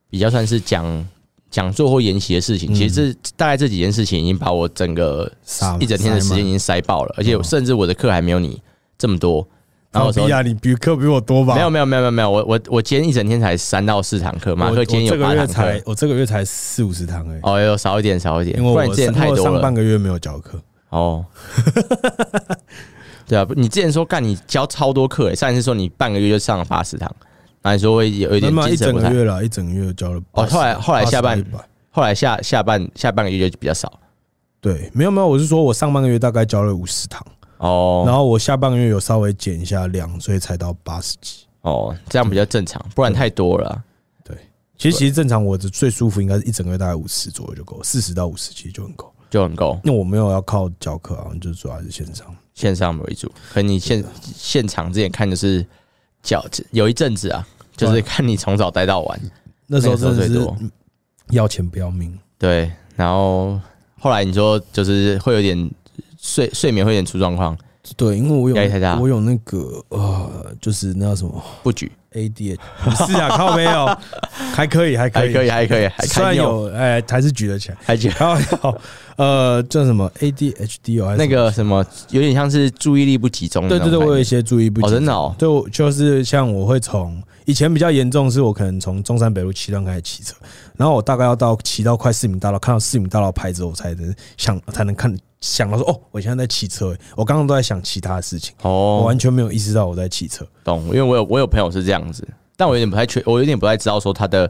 [0.09, 1.05] 比较算是讲。
[1.49, 5.31] 讲座或研习的事情，其实这大概这几件事情已经把我整个
[5.79, 8.61] 一整天的时间已经塞爆了，而且甚至我的课还没有你
[8.97, 9.47] 这么多。
[9.89, 11.55] 然后说，你比课比我多吧？
[11.55, 17.39] 没有没有没有没有没有，我我我今天一整天才三到四堂课，马克今天有八堂课，我这个月才四五十堂诶。
[17.43, 20.61] 哦，有少一点少一点，因为我之前太多了，上半个月没有教课。
[20.89, 21.25] 哦，
[23.27, 27.13] 对啊，你之前说干你教超多课诶，上一次说你半个月就上了八十堂。
[27.63, 30.45] 那你说会有一点精神不太，一整个月了，一整个月教了哦。
[30.45, 31.43] 后来后来下半，
[31.89, 33.91] 后来下下半下半个月就比较少。
[34.61, 37.25] 对，没有没有，我是说我上半个月大概教了五十堂
[37.57, 43.83] 哦，然后我下半个月有稍微减一下量，所以才到八十几哦，这样比较正常，不然太多了。
[44.23, 44.37] 对，
[44.77, 49.79] 其实其实正常，我的最舒服应该是一整个月大概五十左右就够，四十到五十其实就很够，就很够。
[49.83, 53.31] 那我没有要靠教课啊，就主要是线上，线上为主。
[53.53, 55.65] 可你现现场之前看的是
[56.21, 57.47] 教，有一阵子啊。
[57.77, 59.21] 就是看你从早待到晚，
[59.67, 60.41] 那时候真的是
[61.29, 62.17] 要钱不要命。
[62.39, 63.61] 对，然后
[63.99, 65.69] 后来你说就是会有点
[66.19, 67.55] 睡睡眠会有点出状况。
[67.95, 68.55] 对，因为我有
[68.99, 73.85] 我有那个呃，就是那叫什么不举 ADHD 不是啊， 靠没有，
[74.53, 78.11] 还可以，还可以，还可以，还可以，虽然有哎，还是举得起来，还举。
[78.19, 78.77] 然后
[79.17, 83.67] 呃，叫什么 ADHD 哦，那个什么有点像是注意力不集中。
[83.67, 84.91] 对对对，我有一些注意不集中。
[84.95, 87.21] 真的哦，就就是像我会从。
[87.45, 90.35] 以前比较严重，是我可能从中山北路七段开始骑车，
[90.75, 96.95] 然后我大概要到骑到快市民大道，看到市民大道牌子，我才能想才能看想到说，哦，我现在在骑车。
[97.15, 100.45] 我刚刚都在想其他的事情，哦，我完全没有意识到我在骑车。
[100.63, 104.49] 懂，因为我有我有朋友是这样子，但我有点不太确，我有点不太知道说他的。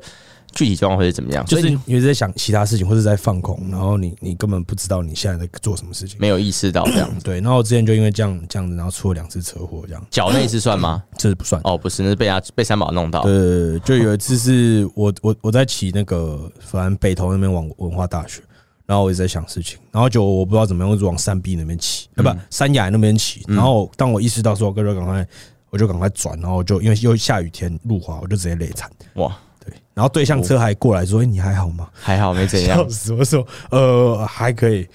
[0.54, 1.45] 具体状况会是怎么样？
[1.45, 7.10] 就是你一直在想其他事情，或者在放空，然后你你根本不知道你现在在做什么事情，没有意识到这样。
[7.21, 10.04] 对，然后我之前就因为这样这样子，然后出了两次车祸，这样。
[10.10, 11.04] 脚那一次算吗？
[11.17, 11.62] 这是不算。
[11.65, 13.21] 哦，不是，那是被他被三宝弄到。
[13.23, 18.41] 对，就有一次是我我我在骑那个，反正北投那边往文化大学，
[18.88, 23.45] 然后我一直在想事情，然后就我不知道怎么样，一直往山壁那边骑，啊不，山崖那边骑。
[23.47, 25.28] 然后当我意识到说，我哥就赶快，
[25.69, 28.89] 我就赶快转，然后就因为又下雨天路滑，我就直接累惨。
[29.15, 29.38] 哇！
[29.60, 32.78] 对然后对向车还过来说：“你还好吗？”还好没怎样。
[32.88, 34.88] 笑死我说：“呃，还可以，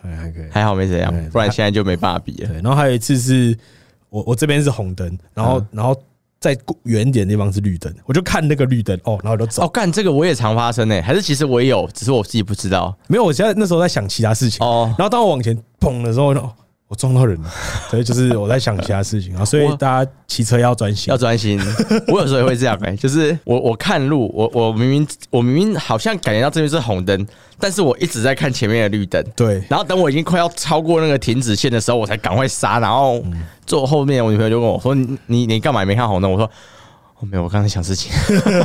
[0.00, 1.12] 还还可以，还好没怎样。
[1.30, 2.56] 不然现在就没办法比了。”对。
[2.60, 3.58] 然后还有一次是
[4.10, 6.00] 我我这边是红灯，然后然后
[6.42, 9.62] 在远点的地方是绿灯，我就看那个绿灯哦，然后我就走。
[9.64, 12.92] 哦，干这个我也常发生诶，还是其实我也有，只是我自己不知道。
[13.06, 14.92] 没有，我现在那时候在想其他事情哦。
[14.98, 16.42] 然后当我往前砰的时候呢？
[16.92, 17.50] 我撞到人了，
[17.88, 21.58] 所以就是我在想其他事情啊， 所以大家骑车要专心，要专心。
[22.08, 27.26] 我有时候也会这样哎、欸，就是我我看路，我我明明我明明好像感觉到这边是红灯，
[27.58, 29.24] 但是我一直在看前面的绿灯。
[29.34, 33.24] 对，然后等我已经快要超过那个停止线的时候，我才赶快刹，然后
[33.64, 36.50] 坐后面我女朋友就问我说：“你你你干嘛没看红灯？”我说。
[37.26, 38.12] 没有，我刚才想事情，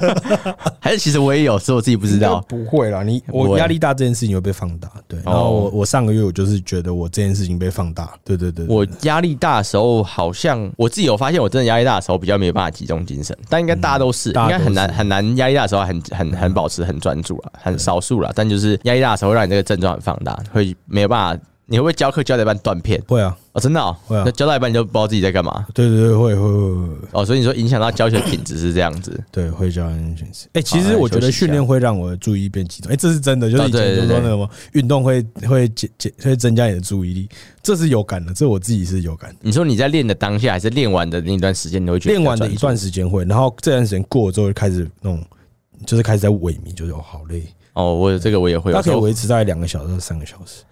[0.80, 2.44] 还是其实我也有，是我自己不知道。
[2.48, 5.20] 不会啦，你我压力大这件事情会被放大，对。
[5.24, 8.66] 然后我我上个月我就是觉得我这件事情被放大，对对对。
[8.68, 18.32] 我压力大的时候，好像我自己有发现，我真的压力大的时候比较没有办法集中精神，但应该大家都是，应该很难很难压力大的时候很很很保持很专注了，很少数了。
[18.36, 21.44] 但就是压力大的时候，会让你这个症状很放大，会没有办法。
[21.70, 23.02] 你会不会教课教到一半断片？
[23.08, 24.24] 会啊，哦，真的哦，会啊。
[24.26, 25.66] 那教到一半你就不知道自己在干嘛？
[25.74, 26.96] 对对对，会会会会。
[27.12, 29.22] 哦，所以你说影响到教学品质是这样子？
[29.32, 30.48] 对，会教人品质。
[30.54, 32.90] 哎，其实我觉得训练会让我的注意力变集中。
[32.90, 37.30] 哎，这是真的，就是以前就说那什么，运动会会减减会增加你的注意力，
[37.62, 39.36] 这是有感的，这我自己是有感。
[39.42, 45.22] 你说你在练的当下，还是练完的那一段时间，你会觉得练完的一段时间会，然后这段时间过了之后，就开始那种
[45.86, 47.44] 就是开始在萎靡，就是哦，好累。
[47.74, 50.64] 哦，我这个我也会，它可以维持在两个小时到三个小时。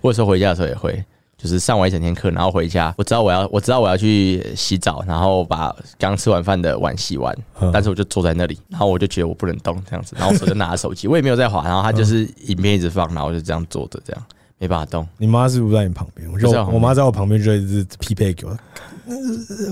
[0.00, 1.04] 或者说回家的时候也会，
[1.36, 7.36] 就是上完一整天课，然后回家，我知道我要，我知道我要去洗澡，然后把刚吃完饭的碗洗完，
[7.72, 14.22] 但是我就坐在那里，然后我就觉得我不能动这样子，然后我手就拿着手机，我也没有在滑，然后他就是影片一直放，然后我就这样坐着，这样
[14.62, 15.04] 没办法动。
[15.18, 16.30] 你妈是不是在你旁边？
[16.30, 18.56] 我我妈在我旁边就一直匹配给我。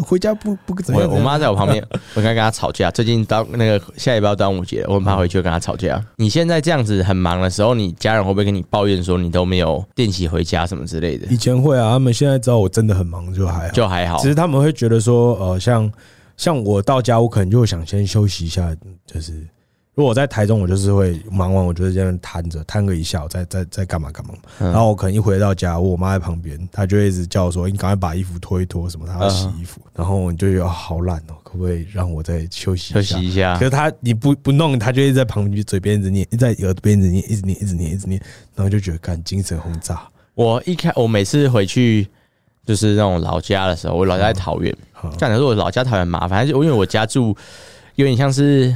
[0.05, 1.09] 回家不不怎么样。
[1.09, 1.81] 我妈在我旁边，
[2.15, 2.91] 我刚跟她吵架。
[2.91, 6.05] 最近到那个下一步要端午节，我很怕回去跟她吵架。
[6.17, 11.29] 你现在这样子很忙的时候，你家人会不会跟你抱怨说你都没有练习回家什么之类的？
[11.29, 14.19] 以前会啊，他们现在知道我真的很忙，就还好就还好。
[14.19, 15.89] 其实他们会觉得说，呃，像
[16.37, 18.75] 像我到家，我可能就会想先休息一下，
[19.07, 19.47] 就是。
[19.97, 24.33] 如果我在台中，我就是会忙完，我就是这样瘫着，瘫个一下，我再再再干嘛干嘛。
[24.59, 29.05] 然后我可能一回到家，我妈在旁边，她就会一直叫我说：“你赶快把衣服脱一脱，什么？
[29.05, 33.59] 她要洗衣服。”然后我就觉得好懒哦，可不可以让我再休息休息一下？
[33.59, 38.23] 可是她你不不弄，她就一直在旁边嘴边一直念，一直在耳边一直念，一直念，一直念，一直念。
[38.55, 40.01] 然后就觉得干精神轰炸。
[40.35, 42.07] 我一开我每次回去
[42.65, 44.75] 就是那种老家的时候，我老家在桃园，
[45.19, 47.37] 这样说我老家桃园麻烦，就因为我家住
[47.97, 48.75] 有点像是。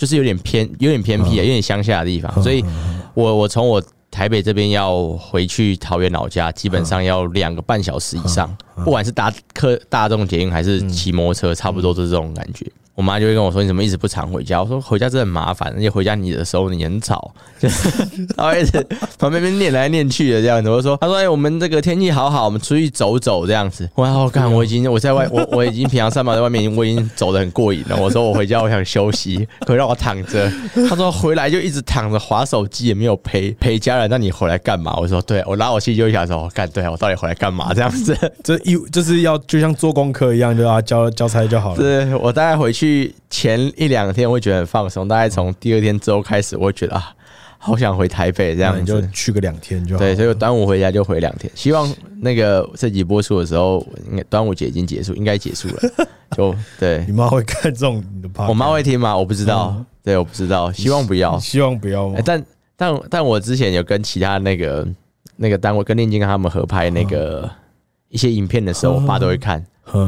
[0.00, 2.64] 就是有点偏，有点偏僻啊，有点乡下的地方，所以
[3.12, 12.64] 我我从我台北这边要回去桃园老家，基本上要两个半小时以上，不管是搭客大众捷运还是骑摩托车，差不多都是这种感觉。
[12.94, 17.88] 我妈就会跟我说：“你怎么一直不常回家？”我说：“回家真的很麻烦，而且回家你的时候你很吵，就是
[18.36, 18.86] 然后一直
[19.18, 30.50] 旁边边念来念去的这样子。”我说：“他说，哎，我们这个天气好好，我们出去走走这样子。”我说：“我看我已经我在外我我已经平常上班在外面，我已经走得很过瘾了。”我说：“我回家我想休息，可以让我躺着。”
[30.88, 34.10] 他说：“回来就一直躺着划手机，也没有陪陪家人。
[34.10, 37.72] 那你回来干嘛？”我说：“对，我拉我气就想说，我干对，我到底回来干嘛？
[37.72, 41.76] 这样子， 这一就是要就像做功课一样，就要交交差就好了。
[41.76, 42.79] 对，我大概回去
[43.28, 43.72] 前。
[43.76, 47.14] 一两天我会觉得很放松，大概从第二天之后开始，我会觉得啊，
[47.58, 49.98] 好想回台北这样，你就去个两天就好。
[49.98, 51.50] 对，所以我端午回家就回两天。
[51.54, 56.08] 希望那个这集播出的时候，应该端午节已经结束，应该结束了。
[56.36, 58.48] 就对，你妈会看这种你的趴？
[58.48, 59.16] 我妈会听吗？
[59.16, 62.20] 我不知道，对，我不知道，希望不要，希望不要吗？
[62.24, 62.44] 但
[62.76, 64.86] 但但我之前有跟其他那个
[65.36, 67.50] 那个单位跟念经跟他们合拍那个
[68.08, 69.64] 一些影片的时候，我爸都会看，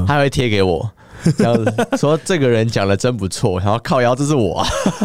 [0.07, 0.91] 他会贴给我。
[1.39, 4.65] 这样子说，这个人讲的真不错，然后靠腰，这是我，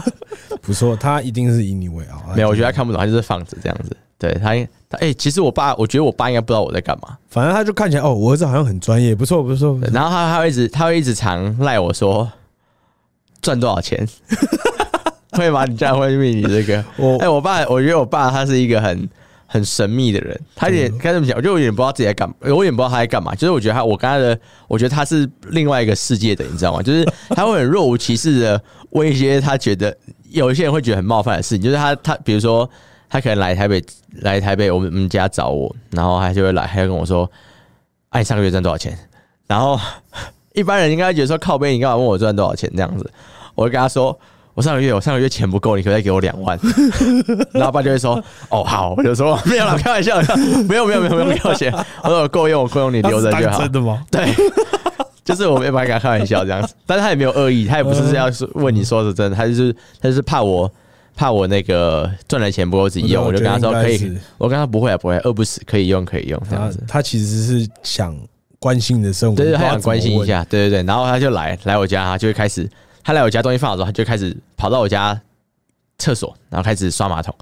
[0.62, 2.22] 不错，他一定是以你为傲。
[2.36, 3.96] 没有，我觉得他看不懂，他就是放着这样子。
[4.20, 4.56] 对他，
[4.90, 7.18] 他哎、欸，其实我爸，我觉得我爸应该不知道我在干嘛。
[7.30, 9.80] 反正他就看起来，哦，我儿子好像很专业，不错不错。
[9.94, 12.28] 然后他他会一直他会一直常赖我说
[13.42, 14.08] 赚多少钱，
[15.34, 15.66] 会吗？
[15.66, 16.84] 你这样会问你这个？
[16.98, 19.08] 我哎，我爸，我觉得我爸他是一个很。
[19.50, 23.34] 很神秘的人，他也该怎么讲，我就有点不知道自己在干嘛，我有点不知道他在干嘛。
[23.34, 26.84] 就是我觉得他，我跟他的，我觉得他是另外一个世界的，你知道吗？
[26.84, 29.96] 就是他会很若无其事的问一些他觉得
[30.30, 31.62] 有一些人会觉得很冒犯的事情。
[31.62, 32.70] 就是他，他比如说
[33.10, 33.82] 他可能来台北，
[34.22, 37.30] 来台北我们我们家找我，然后他就会来，他就跟我说
[38.10, 39.00] ：“哎，你上个月赚多少钱？”
[39.48, 39.80] 然后
[40.54, 43.10] 一般人应该觉得说：“靠背，你干嘛问我赚多少钱？”这样子，
[43.56, 44.20] 我会跟他说。
[44.58, 46.60] 我上个月我上个月钱不够，你可不可以给我两万？
[47.54, 48.16] 然后爸就会说
[48.50, 50.20] ：“哦，好。”我就说：“没有了，开玩笑，
[50.68, 54.04] 没有没有没有没有钱。”我说：“我够用，我够用，你留着就好。”真的吗？
[54.10, 54.34] 对，
[55.24, 60.72] 就是我没办法跟他开玩笑这样子，但是他也没有恶意，他也不是要说问你说是真的，他就是他就是怕我
[61.16, 66.84] 怕我那个赚的钱不够自己用，我就跟他说可以，我跟他不会啊不会，饿不死，可以用可以用这样子。
[66.88, 68.18] 他其实是想
[68.58, 72.68] 关心你的生活，对，他想关心一下，对对对，然后他就来来我家，他就会开始。
[73.08, 75.18] 他来我家东西放好之后，他就开始跑到我家
[75.98, 77.34] 厕所，然后开始刷马桶。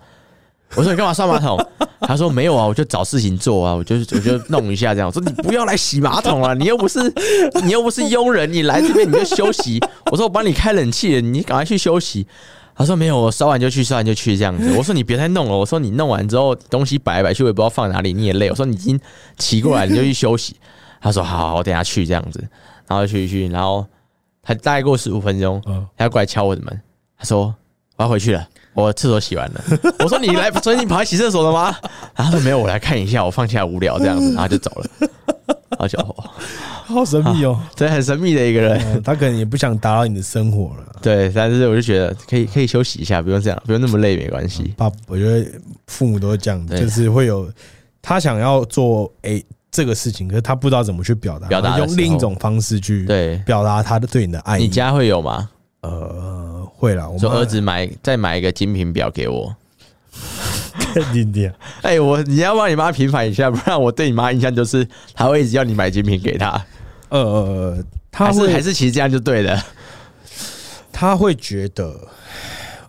[0.75, 1.57] 我说：“你干嘛刷马桶？”
[2.01, 6.99] 他说：“没有啊，我就找事情做啊，我就我就弄一下这样。”我说：“你不要来洗马桶了，你又不是
[7.63, 9.79] 你又不是佣人，你来这边你就休息。”
[10.11, 12.27] 我说：“我帮你开冷气了，你赶快去休息。”
[12.77, 18.99] 他说：“没有，我刷完就去，刷完就去这样子。”我说：“你别再弄了。”我说：“你弄完之后东西摆来摆去，我也不知道放哪里，你也累。”我说：“你已经
[19.39, 20.55] 骑过来，你就去休息。”
[21.01, 22.47] 他说：“好好，我等下去这样子。”
[22.87, 23.83] 然后去去，然后。
[24.45, 26.81] 他大概过十五分钟，嗯，他要过来敲我的门，
[27.17, 27.53] 他说
[27.97, 29.63] 我要回去了，我厕所洗完了。
[29.99, 31.75] 我说你来，所以你跑来洗厕所了吗？
[32.15, 35.09] 然后他说没有，我来看一下，我放起来无聊这样子， 然后就走了。
[35.77, 36.15] 好家伙，
[36.85, 40.95] 好神秘哦， 对，很神秘的一个人，嗯，他可能也不想打扰你的生活了。
[41.01, 44.73] 对，但是我就觉得可以可以休息一下，不用这样，不用那么累，没关系。
[44.77, 45.45] 爸，我觉得
[45.87, 47.51] 父母都是这样，就是会有
[48.01, 49.43] 他想要做 A。
[49.75, 54.57] 这个事情，可是他不知道怎么去表达，表达用另一种方式去对表达他的对你的爱。
[54.57, 55.49] 你家会有吗？
[55.81, 57.09] 呃，会啦。
[57.09, 59.53] 我说儿子买再买一个精品表给我，
[60.93, 61.53] 肯定的。
[61.83, 66.65] 哎，我你要帮你妈平反一下，不然我对你妈印象就是她会一直要你买精品给她。
[67.09, 67.77] 呃，
[68.09, 69.61] 他是还是其实这样就对了。
[70.91, 71.83] 他会觉得，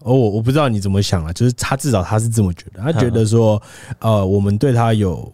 [0.00, 3.60] 哦，我我不知道你怎么想啊，就是他至少他是这么觉得，他觉得说，
[3.98, 5.32] 呃，我们对他有。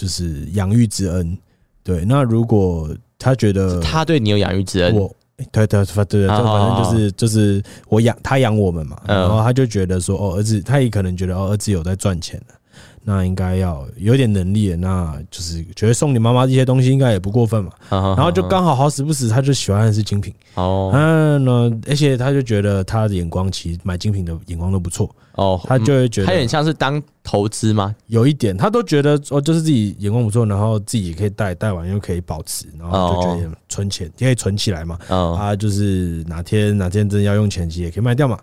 [0.00, 1.36] 就是养育之恩，
[1.82, 2.06] 对。
[2.06, 5.14] 那如果他觉得他对你有养育之恩，我
[5.52, 12.54] 对对对对，反正就是就是我养他养我们嘛，然后他就觉得说，哦，儿子，他也可能觉得哦，儿子有在赚钱了。
[13.02, 17.72] 那应该要有点能力，那就是觉得送你妈妈这些东西应该也不过分嘛。
[17.90, 20.90] 然后就刚好好死不死，他就喜欢的是精品哦。
[20.94, 21.52] 嗯，那
[21.90, 25.58] 而且他就觉得他的眼光其实买精品的眼光都不错哦。
[25.64, 27.94] 他就会觉得他有点像是当投资吗？
[28.08, 34.98] 有一点，他都觉得哦，就是自己眼光不错，然后自己也可以带，带完又可以保持，然后就觉得存钱也可以存起来嘛。
[35.08, 38.36] 啊，就是哪天哪天真的要用钱，其实也可以卖掉嘛。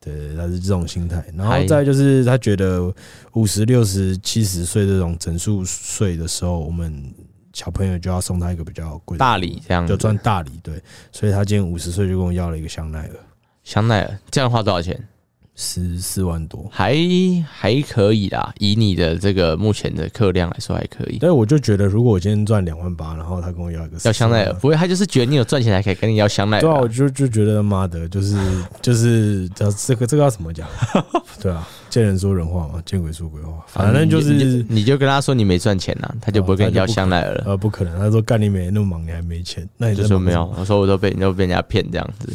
[0.00, 2.92] 对，他是这种心态，然后再就是他觉得
[3.34, 7.14] 五十六十七十岁这种整数岁的时候，我们
[7.52, 10.50] 小朋友就要送他一个比较贵的大礼，这样就赚大礼。
[10.64, 13.10] 对，所以他今年五十岁就跟我要了一个香奈儿。
[13.62, 15.00] 香奈儿这样花多少钱？
[15.54, 16.96] 十四万多，还
[17.46, 18.52] 还可以啦。
[18.58, 21.18] 以你的这个目前的客量来说，还可以。
[21.20, 26.60] 但我就觉得，如果我今天赚两万八，然后他跟我要一个要香奈儿，不会，他就是觉得你有赚钱才可以跟你要香奈儿。
[26.62, 28.36] 对啊，我就就觉得妈的，就是
[28.80, 30.66] 就是这这个这个要怎么讲？
[31.38, 33.52] 对啊，见人说人话嘛，见鬼说鬼话。
[33.66, 37.44] 反正就是你，你就跟他说你没赚钱呐，他就不会跟你要香奈儿了。
[37.46, 40.50] 呃，不可能，他说干你没那么忙，你还没钱，那你就说没有。
[40.58, 42.32] 我说我都被你都被人家骗这样子。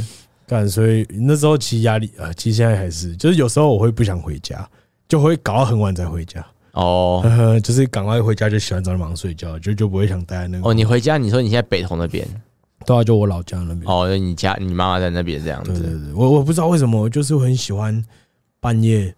[0.48, 4.68] 干，所以那时候其实压力啊，其实现在还是，就是有时候我会不想回家，
[5.08, 6.44] 就会搞到很晚才回家。
[6.72, 7.22] 哦，
[7.64, 10.70] 就是赶快回家就洗完澡就马上睡觉，就就不会想待在那个。
[10.70, 12.26] 哦，你回家，你说你现在北投那边，
[12.86, 13.82] 对啊，就我老家那边。
[13.86, 15.74] 哦，你家你妈妈在那边这样子。
[15.74, 18.02] 对对对，我我不知道为什么，我就是很喜欢
[18.62, 19.14] 半夜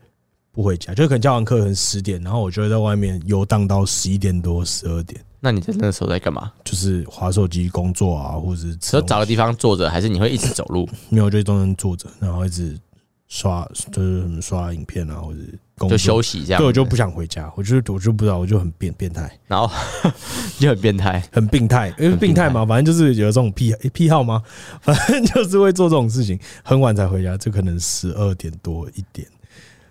[0.52, 5.22] 不回家，就可能教完课可能十点，然后我就会在外面游荡到十一点多、十二点。
[5.39, 6.52] 那你在那时候在干嘛？
[6.63, 10.88] 就是滑手机工作啊，或者是说找个地方坐着，还是你会一直走路？
[11.10, 12.78] 没有，就都能坐着，然后一直
[13.28, 15.39] 刷，就是什么刷影片啊，或者
[15.89, 16.58] 就休息一下。
[16.58, 19.71] 对，我就不想回家，我就我就不知道，我就很变变态，然后
[20.60, 24.43] 就很变态，很病态，因为病态嘛，反正就是有这种癖癖好吗？
[24.82, 29.25] 反正就是会做这种事情，很晚才回家，就可能十二点多一点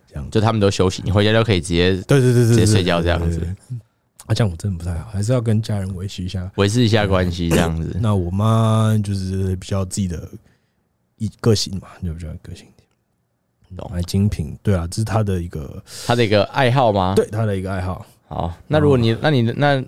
[0.08, 0.30] 这样。
[0.30, 3.40] 就他们都休息，你回家就可以直接对对对对直接睡觉这样子。
[4.28, 7.96] 啊，这样我真的不太好，还是要跟家人维系一下，维持一下关系这样子。
[7.98, 10.28] 那我妈就是比较自己的
[11.16, 12.86] 一个性嘛，就比较个性一点。
[13.74, 13.90] 懂？
[13.90, 17.14] 买精品，对啊，这是她的一个她的一个爱好吗？
[17.16, 18.04] 对，她的一个爱好。
[18.26, 19.82] 好，那如果你，那你，那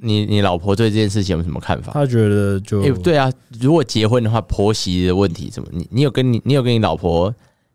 [0.00, 1.92] 你，你老婆对这件事情有什么看法？
[1.92, 5.68] 她觉得就，欸，对啊，如果结婚的话，婆媳的问题怎么？
[5.70, 7.32] 你，你有跟你，你有跟你老婆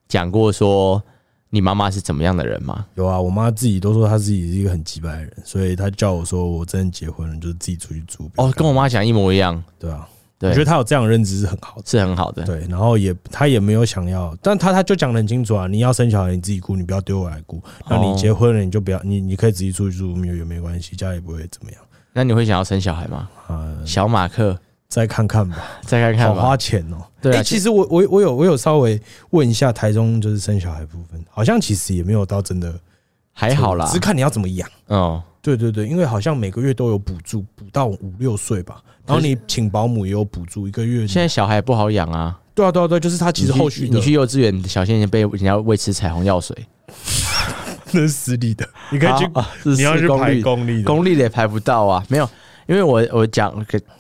[0.10, 1.02] 讲过说？
[1.50, 2.86] 你妈妈是怎么样的人吗？
[2.96, 8.30] 有啊，我妈自己都说她自己是一个很机掰的人，所以她叫我说，我真的结婚了，就是自己出去住。
[8.36, 9.64] 哦，跟我妈讲一模一样。
[9.80, 10.08] 对啊，
[10.38, 12.44] 对，我觉得她有这样的认知是很好的，是很好的。
[12.44, 17.62] 对，然后也她也没有想要，但她她就讲的很清楚啊，你要生小孩你自己顾，你不要丢我来顾。
[17.90, 21.82] 那你结婚了你就不要，你你可以自己出去住，没有也没关系，家里不会怎么样。
[22.12, 23.30] 那你会想要生小孩吗？
[23.50, 24.60] 嗯，小马克。
[24.88, 26.98] 再看看吧，再看看吧，好花钱哦。
[27.22, 29.00] 对啊，其实我我我有我有稍微
[29.32, 32.74] 问一下台中，就是生小孩部分，好像其实也没有到真的
[33.34, 34.70] 还好啦，只是看你要怎么养。
[34.88, 41.06] 哦，对对对，因为好像每个月都有补助，补到五六岁吧，然后你请保姆也有补助，一个月。
[41.08, 42.40] 现在小孩不好养啊。
[42.56, 46.56] 对啊对啊对，就是他其实后续你去幼稚园，小仙人被人家喂吃彩虹药水，
[47.92, 49.30] 那是私立的，你可以去，
[49.76, 52.28] 你要去排公立的，公立的也排不到啊，没有。
[52.68, 53.52] 因为我我讲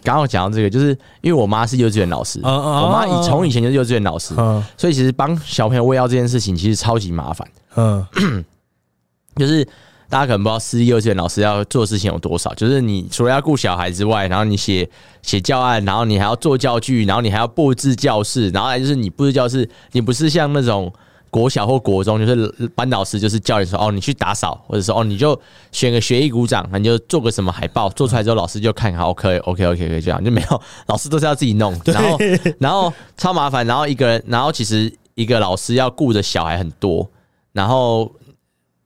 [0.03, 0.89] 刚刚讲到这个，就是
[1.21, 4.35] 因为我妈是幼稚园老师，我妈以从以前就是幼稚园老师，
[4.77, 7.47] 所以其实帮小朋友喂药这件事情其实超级麻烦。
[7.75, 8.05] 嗯，
[9.37, 9.63] 就是
[10.09, 14.89] 大家可能不知道私立幼稚园老师要做的事情有多少，就是你除了要顾小孩之外，然后你写
[15.21, 20.91] 写教案，然后你还要做教具，然后你还要布置教室，然后来就是你布置教室，你不是像那种
[21.29, 25.39] 国小或国中，就是班导师就是叫你说哦，你去打扫，或者说哦，你就
[25.71, 32.17] 选个学艺股长，你就做个什么海报，做出来之后老师就看好，OK OK OK OK 这样就没有， 老师都是要自己弄，然后
[32.59, 37.09] 然后超麻烦，然后一个人，然后其实一个老师要顾着小孩很多，
[37.53, 38.11] 然后。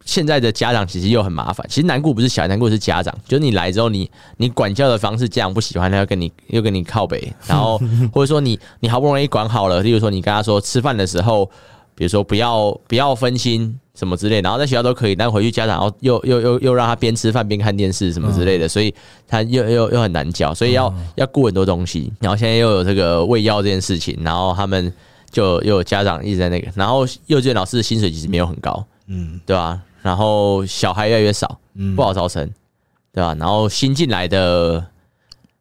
[0.03, 3.15] 现在的家长其实又很麻烦，其实难过不是小孩，难过是家长。
[3.27, 3.99] 就是你来之后你，
[4.37, 7.79] 你你管教的方式家长不喜欢，他要跟你又跟你靠北，然后
[8.11, 11.47] 或者说你你好不容易管好了，例如说你跟他说吃饭的时候，
[12.01, 18.91] 比如说不要不要分心什么之类，然后在学校都可以，但回去家长又又又又又让他边吃饭边看电视什么之类的，所以
[19.27, 22.11] 他又又又很难教，所以要要顾很多东西。
[22.19, 24.91] 然后现在又有这个喂药这件事情，然后他们
[25.29, 29.79] 就又有家长一直在那个，然后幼稚园老师的薪水其实没有很高，嗯，对吧？
[30.01, 32.49] 然后小孩越来越少，嗯不好招生，
[33.13, 33.35] 对吧？
[33.37, 34.83] 然后新进来的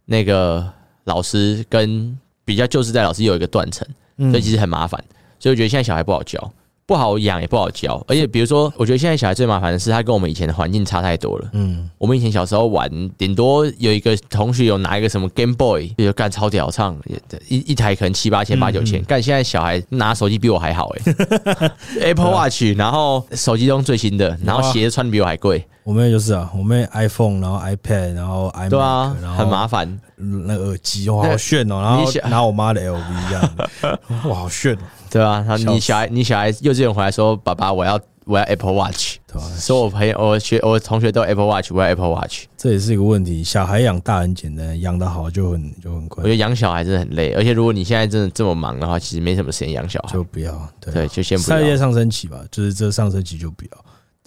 [0.07, 0.67] 那个
[1.05, 3.87] 老师跟比较旧时代老师有一个断层，
[4.31, 5.05] 所以其实很麻烦。
[5.41, 6.53] 所以我觉得现在小孩不好教。
[6.87, 11.49] 不好养也不好教，而且比如说，我觉得现在小孩最麻烦的是，他跟我们以前的环境差太多了。
[11.53, 16.99] 嗯，我们以前小时候玩，顶多有一个同学有拿一个什么 Game Boy，比如干超屌唱，
[17.47, 19.01] 一一台可能七八千、八九千。
[19.05, 21.13] 干现在小孩拿手机比我还好哎、
[21.61, 21.73] 欸、，
[22.11, 25.65] Apple Watch，然后手机都最新的，然后鞋子穿的比我还贵。
[25.91, 30.01] 我妹就是啊，我妹 iPhone，然后 iPad，然后 iMac，对啊，很麻烦。
[30.15, 33.99] 那个耳机哇，好炫哦，然后拿我妈的 LV 这样，
[34.31, 34.79] 哇，好炫哦。
[35.11, 39.43] 对啊，然后你小孩，你小孩幼稚园回来说：“爸爸，我要我要 Apple Watch。”对吧？
[39.59, 42.45] 说我朋友、我学、我同学都 Apple Watch，我要 Apple Watch。
[42.57, 43.43] 这也是一个问题。
[43.43, 46.23] 小孩养大很简单，养得好就很就很快。
[46.23, 50.13] 我觉得养小孩真的很累，而且如果你现在真的这么忙的话，其实没什么时间养小孩。
[50.13, 51.59] 就不要，对，对，就先不要。
[51.59, 53.71] 事业上升期吧，就是这上升期就不要。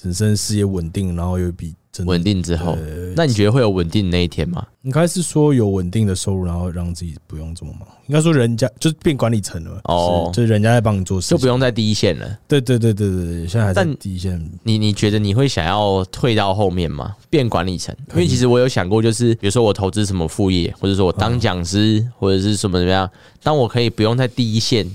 [0.04, 1.74] 本身事业稳定，然后又比。
[2.06, 2.76] 稳定之后，
[3.16, 4.66] 那你觉得会有稳定的那一天吗？
[4.82, 7.88] 应该是说有稳定的收入，然后让自己不用这么忙。
[8.08, 12.40] 应该说人家就是变管理层了哦，就是人家在帮你做事，就不用在第一线了。
[12.48, 14.44] 对对对对对，现在还在第一线。
[14.64, 17.16] 你你觉得你会想要退到后面吗？
[17.30, 17.96] 变管理层？
[18.10, 23.08] 因为其实我有想过，就是比如说我投资什么副业，或者说我当讲师，或者是什么怎么样，
[23.44, 24.90] 当我可以不用在第一线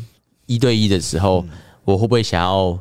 [0.47, 1.45] 一对一的时候，
[1.85, 2.77] 我会不会想要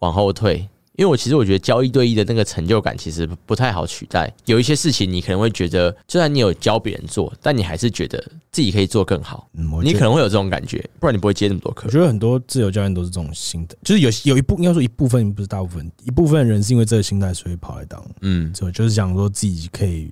[0.00, 0.68] 往后退？
[1.00, 4.30] 因为我其实我觉得教一对一的那个成就感其实不太好取代。
[4.44, 8.22] 有一些事情你可能会觉得，虽然你有教别人做，但你还是觉得
[8.52, 9.48] 自己可以做更好。
[9.82, 11.84] 你可能会有这种感觉，不然你不会接那么多课。
[11.86, 18.04] 我觉得很多自由教练都是这种心态，就是有有一部应该说一部分不是大部分，一部分人是因为这个心态所以跑来当。
[18.20, 20.10] 嗯，就就是想说自己可以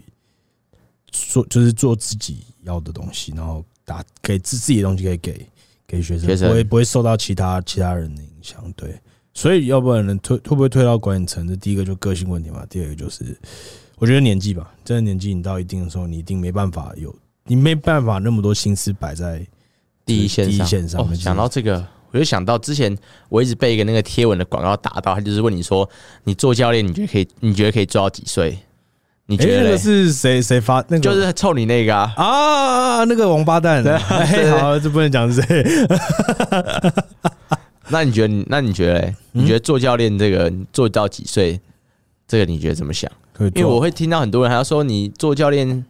[1.12, 5.46] 做，就是做自己要的东西，然后打给自自己的东西可以给
[5.86, 8.64] 给学生，不会不会受到其他其他人的影响。
[8.74, 8.98] 对。
[9.38, 11.46] 所以，要不然能推会不会推到管理层？
[11.46, 12.66] 这第一个就个性问题嘛。
[12.68, 13.38] 第二个就是，
[13.96, 17.14] 我觉得年纪吧，真的年纪你到一定的时候，你一定没办法有，
[17.44, 19.46] 你没办法那么多心思摆在
[20.04, 21.08] 第一线第一线上。
[21.14, 25.88] 讲到这个，我就想到之前我一直被一个那个贴文的广告打到，他就是问你说，
[26.24, 27.28] 你做教练，你觉得可以？
[27.38, 28.58] 你觉得可以做到几岁？
[29.26, 30.84] 你觉得那个是谁谁发？
[30.88, 33.84] 那个就是臭你那个啊，啊那个王八蛋。
[34.00, 35.64] 好，这不能讲是谁。
[37.90, 38.44] 那你觉得？
[38.48, 39.00] 那你觉得？
[39.00, 39.14] 嘞？
[39.32, 41.60] 你觉得做教练这个做到几岁？
[42.26, 43.10] 这个你觉得怎么想？
[43.54, 45.84] 因为我会听到很多人还要说，你做教练，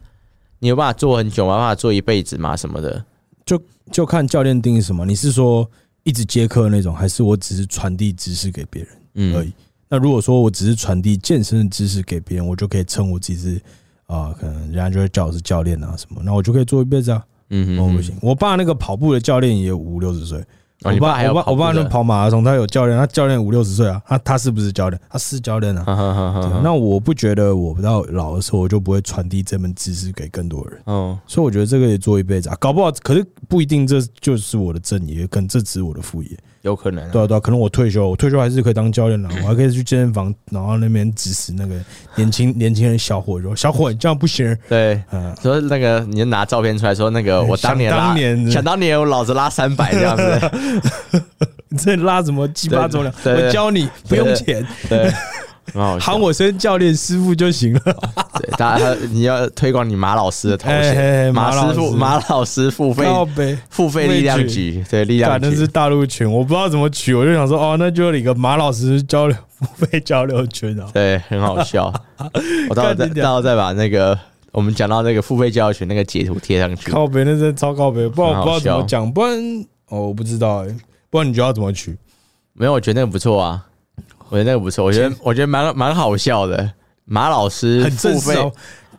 [0.58, 1.56] 你有办法做很久吗？
[1.56, 2.56] 办法做一辈子吗？
[2.56, 3.04] 什么的？
[3.44, 5.06] 就就看教练定义什么。
[5.06, 5.68] 你是说
[6.02, 9.52] 一直接课那种，还是我只是传递知识给别人而已？
[9.88, 13.60] 那如果说我只是传递健身的知识给别人，我就可以称我自己是
[14.06, 17.24] 啊，可能人家就会叫我是教练啊什么，那我就可以做一辈子啊。
[17.50, 18.14] 嗯哼，我，不行。
[18.20, 20.44] 我爸那个跑步的教练也有五六十岁。
[20.84, 25.00] 我爸，我爸，我爸那跑马拉松，他有教练，他教练五六十岁啊，他他是不是教练？
[25.10, 26.60] 他是教练 啊。
[26.62, 30.80] 那我不觉得我不到老的时候，我就不会传递这门知识给更多人。
[30.86, 36.30] 嗯，所以我觉得这个也做一辈子啊，搞不好，可是不一定这就是我的正业，可能这只是我的副业。
[36.68, 41.74] 有可能，对啊对啊，可能我退休，我退休还是可以当教练了， 我还可以去健身房，然后那边指使那个
[42.14, 44.56] 年轻年轻人小伙，说小伙你这样不行。
[44.68, 50.50] 对，嗯，说那个你就拿照片出来说那个我当年当年想当年我老子拉三百这样子，
[51.70, 53.14] 你这拉什么鸡巴重量？
[53.24, 54.66] 我教你不用钱。
[54.88, 55.10] 对。
[56.00, 57.80] 喊我声教练师傅就行了。
[58.40, 71.92] 对，大家你要推广你马老师的头衔，马师傅，马老师付费，付费力量级，对，力量局那是大陆群，我不知道怎么取，我就想说，哦，那就一个马老师交流付费交流群啊，对，很好笑。
[72.70, 74.18] 我到时候再，到时候再把那个
[74.52, 76.90] 我们讲到那个付费交流群那个截图贴上去。
[76.90, 79.36] 靠北，那是超靠北，不然我不知道怎么讲，不然
[79.88, 80.74] 哦，我不知道哎，
[81.10, 81.96] 不然你觉得要怎么取？
[82.52, 83.64] 没有，我觉得那个不错啊。
[84.28, 86.72] 我觉得那个不错，我觉得我觉得蛮蛮好笑的。
[87.04, 88.52] 马老师付费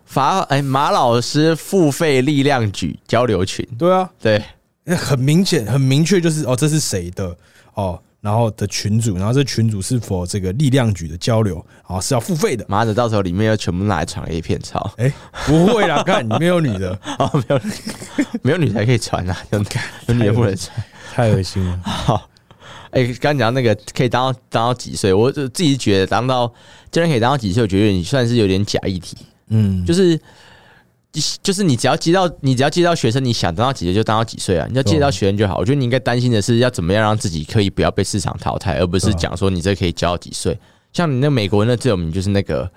[0.04, 4.44] 罚哎，马老师付费力量举交流群，对啊，对，
[4.84, 7.36] 那很明显很明确，就是哦，这是谁的
[7.76, 8.02] 哦？
[8.22, 11.56] 然后的群主，然后这群主是否这个力量举的交流，
[11.88, 12.66] 然后是要付费的。
[12.68, 14.92] 妈的，到时候里面要全部拿来传 A 片，操！
[14.98, 15.10] 哎，
[15.46, 17.62] 不会啦，看里面有女的 哦，没有，
[18.42, 19.60] 没有女才可以传啊，有
[20.08, 21.80] 有女的不能传，太恶心了。
[21.86, 22.29] 好，
[22.92, 26.52] 哎，刚讲那个可以当到当到几岁，我就自己觉得当到
[26.92, 29.18] 竟然可以当到几岁，我觉得你算是有点假议题，
[29.50, 30.20] 嗯，就是。
[31.42, 34.68] 就是你只要接到你只要接到学生，你想当到几岁就当到几岁啊！
[34.70, 35.58] 你要接到学生就好。
[35.58, 40.56] 我觉得你应该担心的是要怎么样让自己可以不要被市场淘汰，而不是讲说你这可以教到几岁。
[40.94, 42.72] 像你那美国那最有名就是那个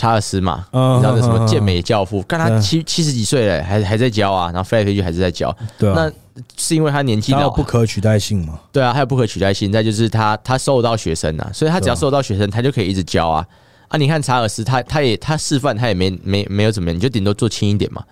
[0.00, 5.54] 查尔斯嘛，你知道那什么健美教父，看他七七十几岁了，还还在教啊，然后飞来飞去还是在教。
[5.78, 6.10] 对，那
[6.56, 8.58] 是因为他年纪老，不可取代性嘛？
[8.72, 9.70] 对啊，还有不可取代性。
[9.70, 13.46] 再就是他他收得到学生啊，所以他只要收得到学生，他就可以一直教啊。
[13.88, 18.02] 啊，你看查尔斯，他他也他示范，他也没没没有怎么样，你就顶多做轻一点嘛。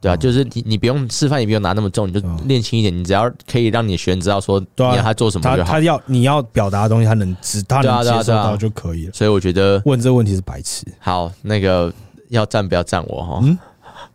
[0.00, 2.96] 对啊，就是你，你不用示范，也不用拿那么重，你就练轻一点。
[2.96, 5.70] 你只要可以让你的学员知道说，你要他做什么就好。
[5.72, 9.12] 他要你要表达的东西，他能知，他能接受到就可以了。
[9.12, 10.84] 所以我觉得问这个问题是白痴。
[10.98, 11.92] 好，那个
[12.28, 13.40] 要赞不要赞我哈？
[13.42, 13.58] 嗯，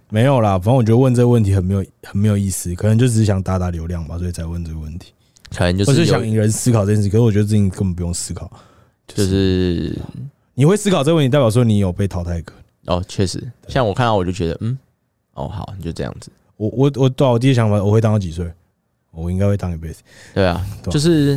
[0.09, 5.11] 没有啦，反正我觉得问这个问题很没有很没有意思，可能就只是想打打流量吧，所以才问这个问题。
[5.53, 8.49] 可能就是想引人思考这件事，可是我觉得事根本不用思考，
[9.07, 9.99] 就是
[10.53, 12.53] 你会思考这个问题，代表说你有被淘汰过。
[12.85, 14.77] 哦，确实，像我看到我就觉得，嗯，
[15.33, 16.29] 哦，好，你就这样子。
[16.57, 18.51] 我我我对我第一想法，我会当到几岁？
[19.11, 20.01] 我应该会当一辈子。
[20.33, 21.35] 对啊，就是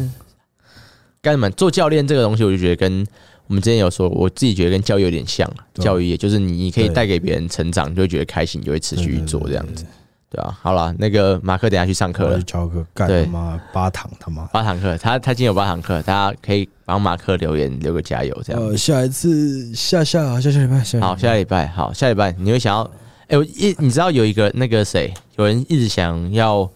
[1.20, 3.06] 干什么做教练这个东西，我就觉得跟
[3.46, 5.50] 我们之前有说，我自己觉得跟教育有点像。
[5.74, 9.84] 教育也就是你你可以带给别人成长，就会觉得开心，你就会持续做这样子。
[10.30, 18.62] 对啊，好了，那个马克等下去上课了，去教课干他妈八堂他妈八堂课，他他今天有八堂课，大家可以帮马克留言留个加油这样。
[18.62, 22.88] 呃，下一次下下下下礼拜，好下礼拜好下礼拜你会想要。
[23.28, 26.70] 哎，我一你知道有一个那个谁，有人一直想要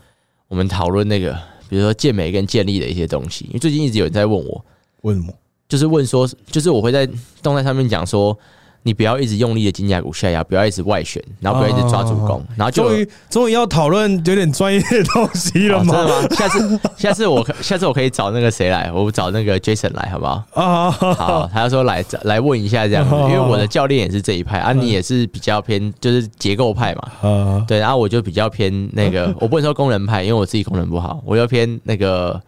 [0.49, 1.33] 我们讨论那个，
[1.69, 4.65] 比如说健美跟健力的一些东西，因为最近一直有人在问我，
[5.03, 5.33] 问什么？
[5.69, 7.09] 就是问说，就是我会在
[7.43, 8.39] 动态上面讲说。
[8.83, 15.95] 你不要一直用力的肩胛骨下压，不要一直外旋，然后不要一直抓主攻，然后终于终于要讨论有点专业的东西了吗？
[15.95, 16.29] 真的吗？
[16.35, 20.45] 下次 下次我下次我可以找那个谁来，我找那个 Jason 来，好不好？
[20.55, 32.41] 啊，好，他说来来问一下这样子，因为我的教练也是这一派啊，你也是比较偏就是结构派嘛，啊，对，然后我就比较偏那个， 我不能说功能派，因为我自己功能不好，我要偏那个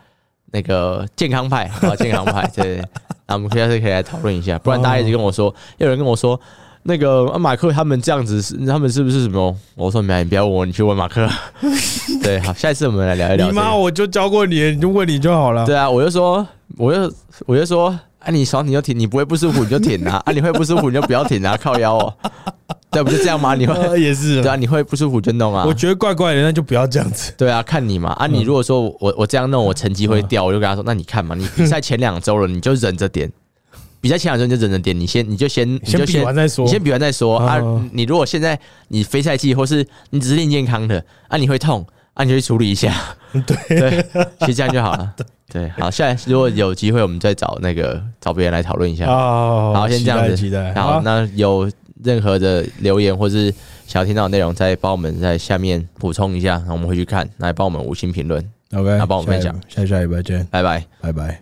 [0.53, 2.83] 那个健康派，啊，健康派，对。
[3.31, 6.39] 那我们下次可以来讨论一下，不然大家一直跟我说，有人跟我说，
[6.83, 9.57] 那个马克他们这样子，他们是不是什么？
[9.77, 11.29] 我说没，你不要问我，你去问马克。
[12.25, 13.47] 对，好，下一次我们来聊一聊。
[13.47, 15.65] 你妈，我就教过你，你就问你就好了。
[15.65, 16.45] 对啊，我就说，
[16.77, 17.15] 我就
[17.47, 22.15] 我就说，啊，你爽你就挺，你不会不舒服你就挺啊， 啊，你会不舒服你就不要挺啊，靠腰哦。
[22.91, 23.55] 对，不就这样吗？
[23.55, 25.65] 你会 也是，对啊，你会不舒服就弄啊。
[25.67, 27.33] 我觉得怪怪的，那就不要这样子。
[27.37, 28.11] 对啊，看你嘛。
[28.13, 33.31] 啊，你如果说我我这样弄，我成绩会掉，我就跟他说，那你看嘛，你比赛前两周了，你就忍着点。
[34.03, 37.61] 比赛前两周你就忍着点，你先你就先你就先比完再说，你先比完再说啊。
[37.93, 38.59] 你如果现在
[38.89, 42.95] 你非赛季或是你只是练健康的啊，你会痛啊，你就去处理一下。
[43.47, 44.07] 对对，
[44.41, 45.15] 其实这样就好了。
[45.53, 49.07] 对，好，下来如果有机会，我们再找那个找别人来讨论一下。
[49.07, 50.73] 哦好，先这样子。
[50.75, 51.71] 好，那有
[52.03, 53.53] 任何的留言或是
[53.87, 58.41] 想要听到的内容，再帮我们在下面补充一下，然后我们会去看，来帮我们五星评论。
[58.73, 61.39] OK，那帮我们分享，下下礼拜见，拜拜，拜拜。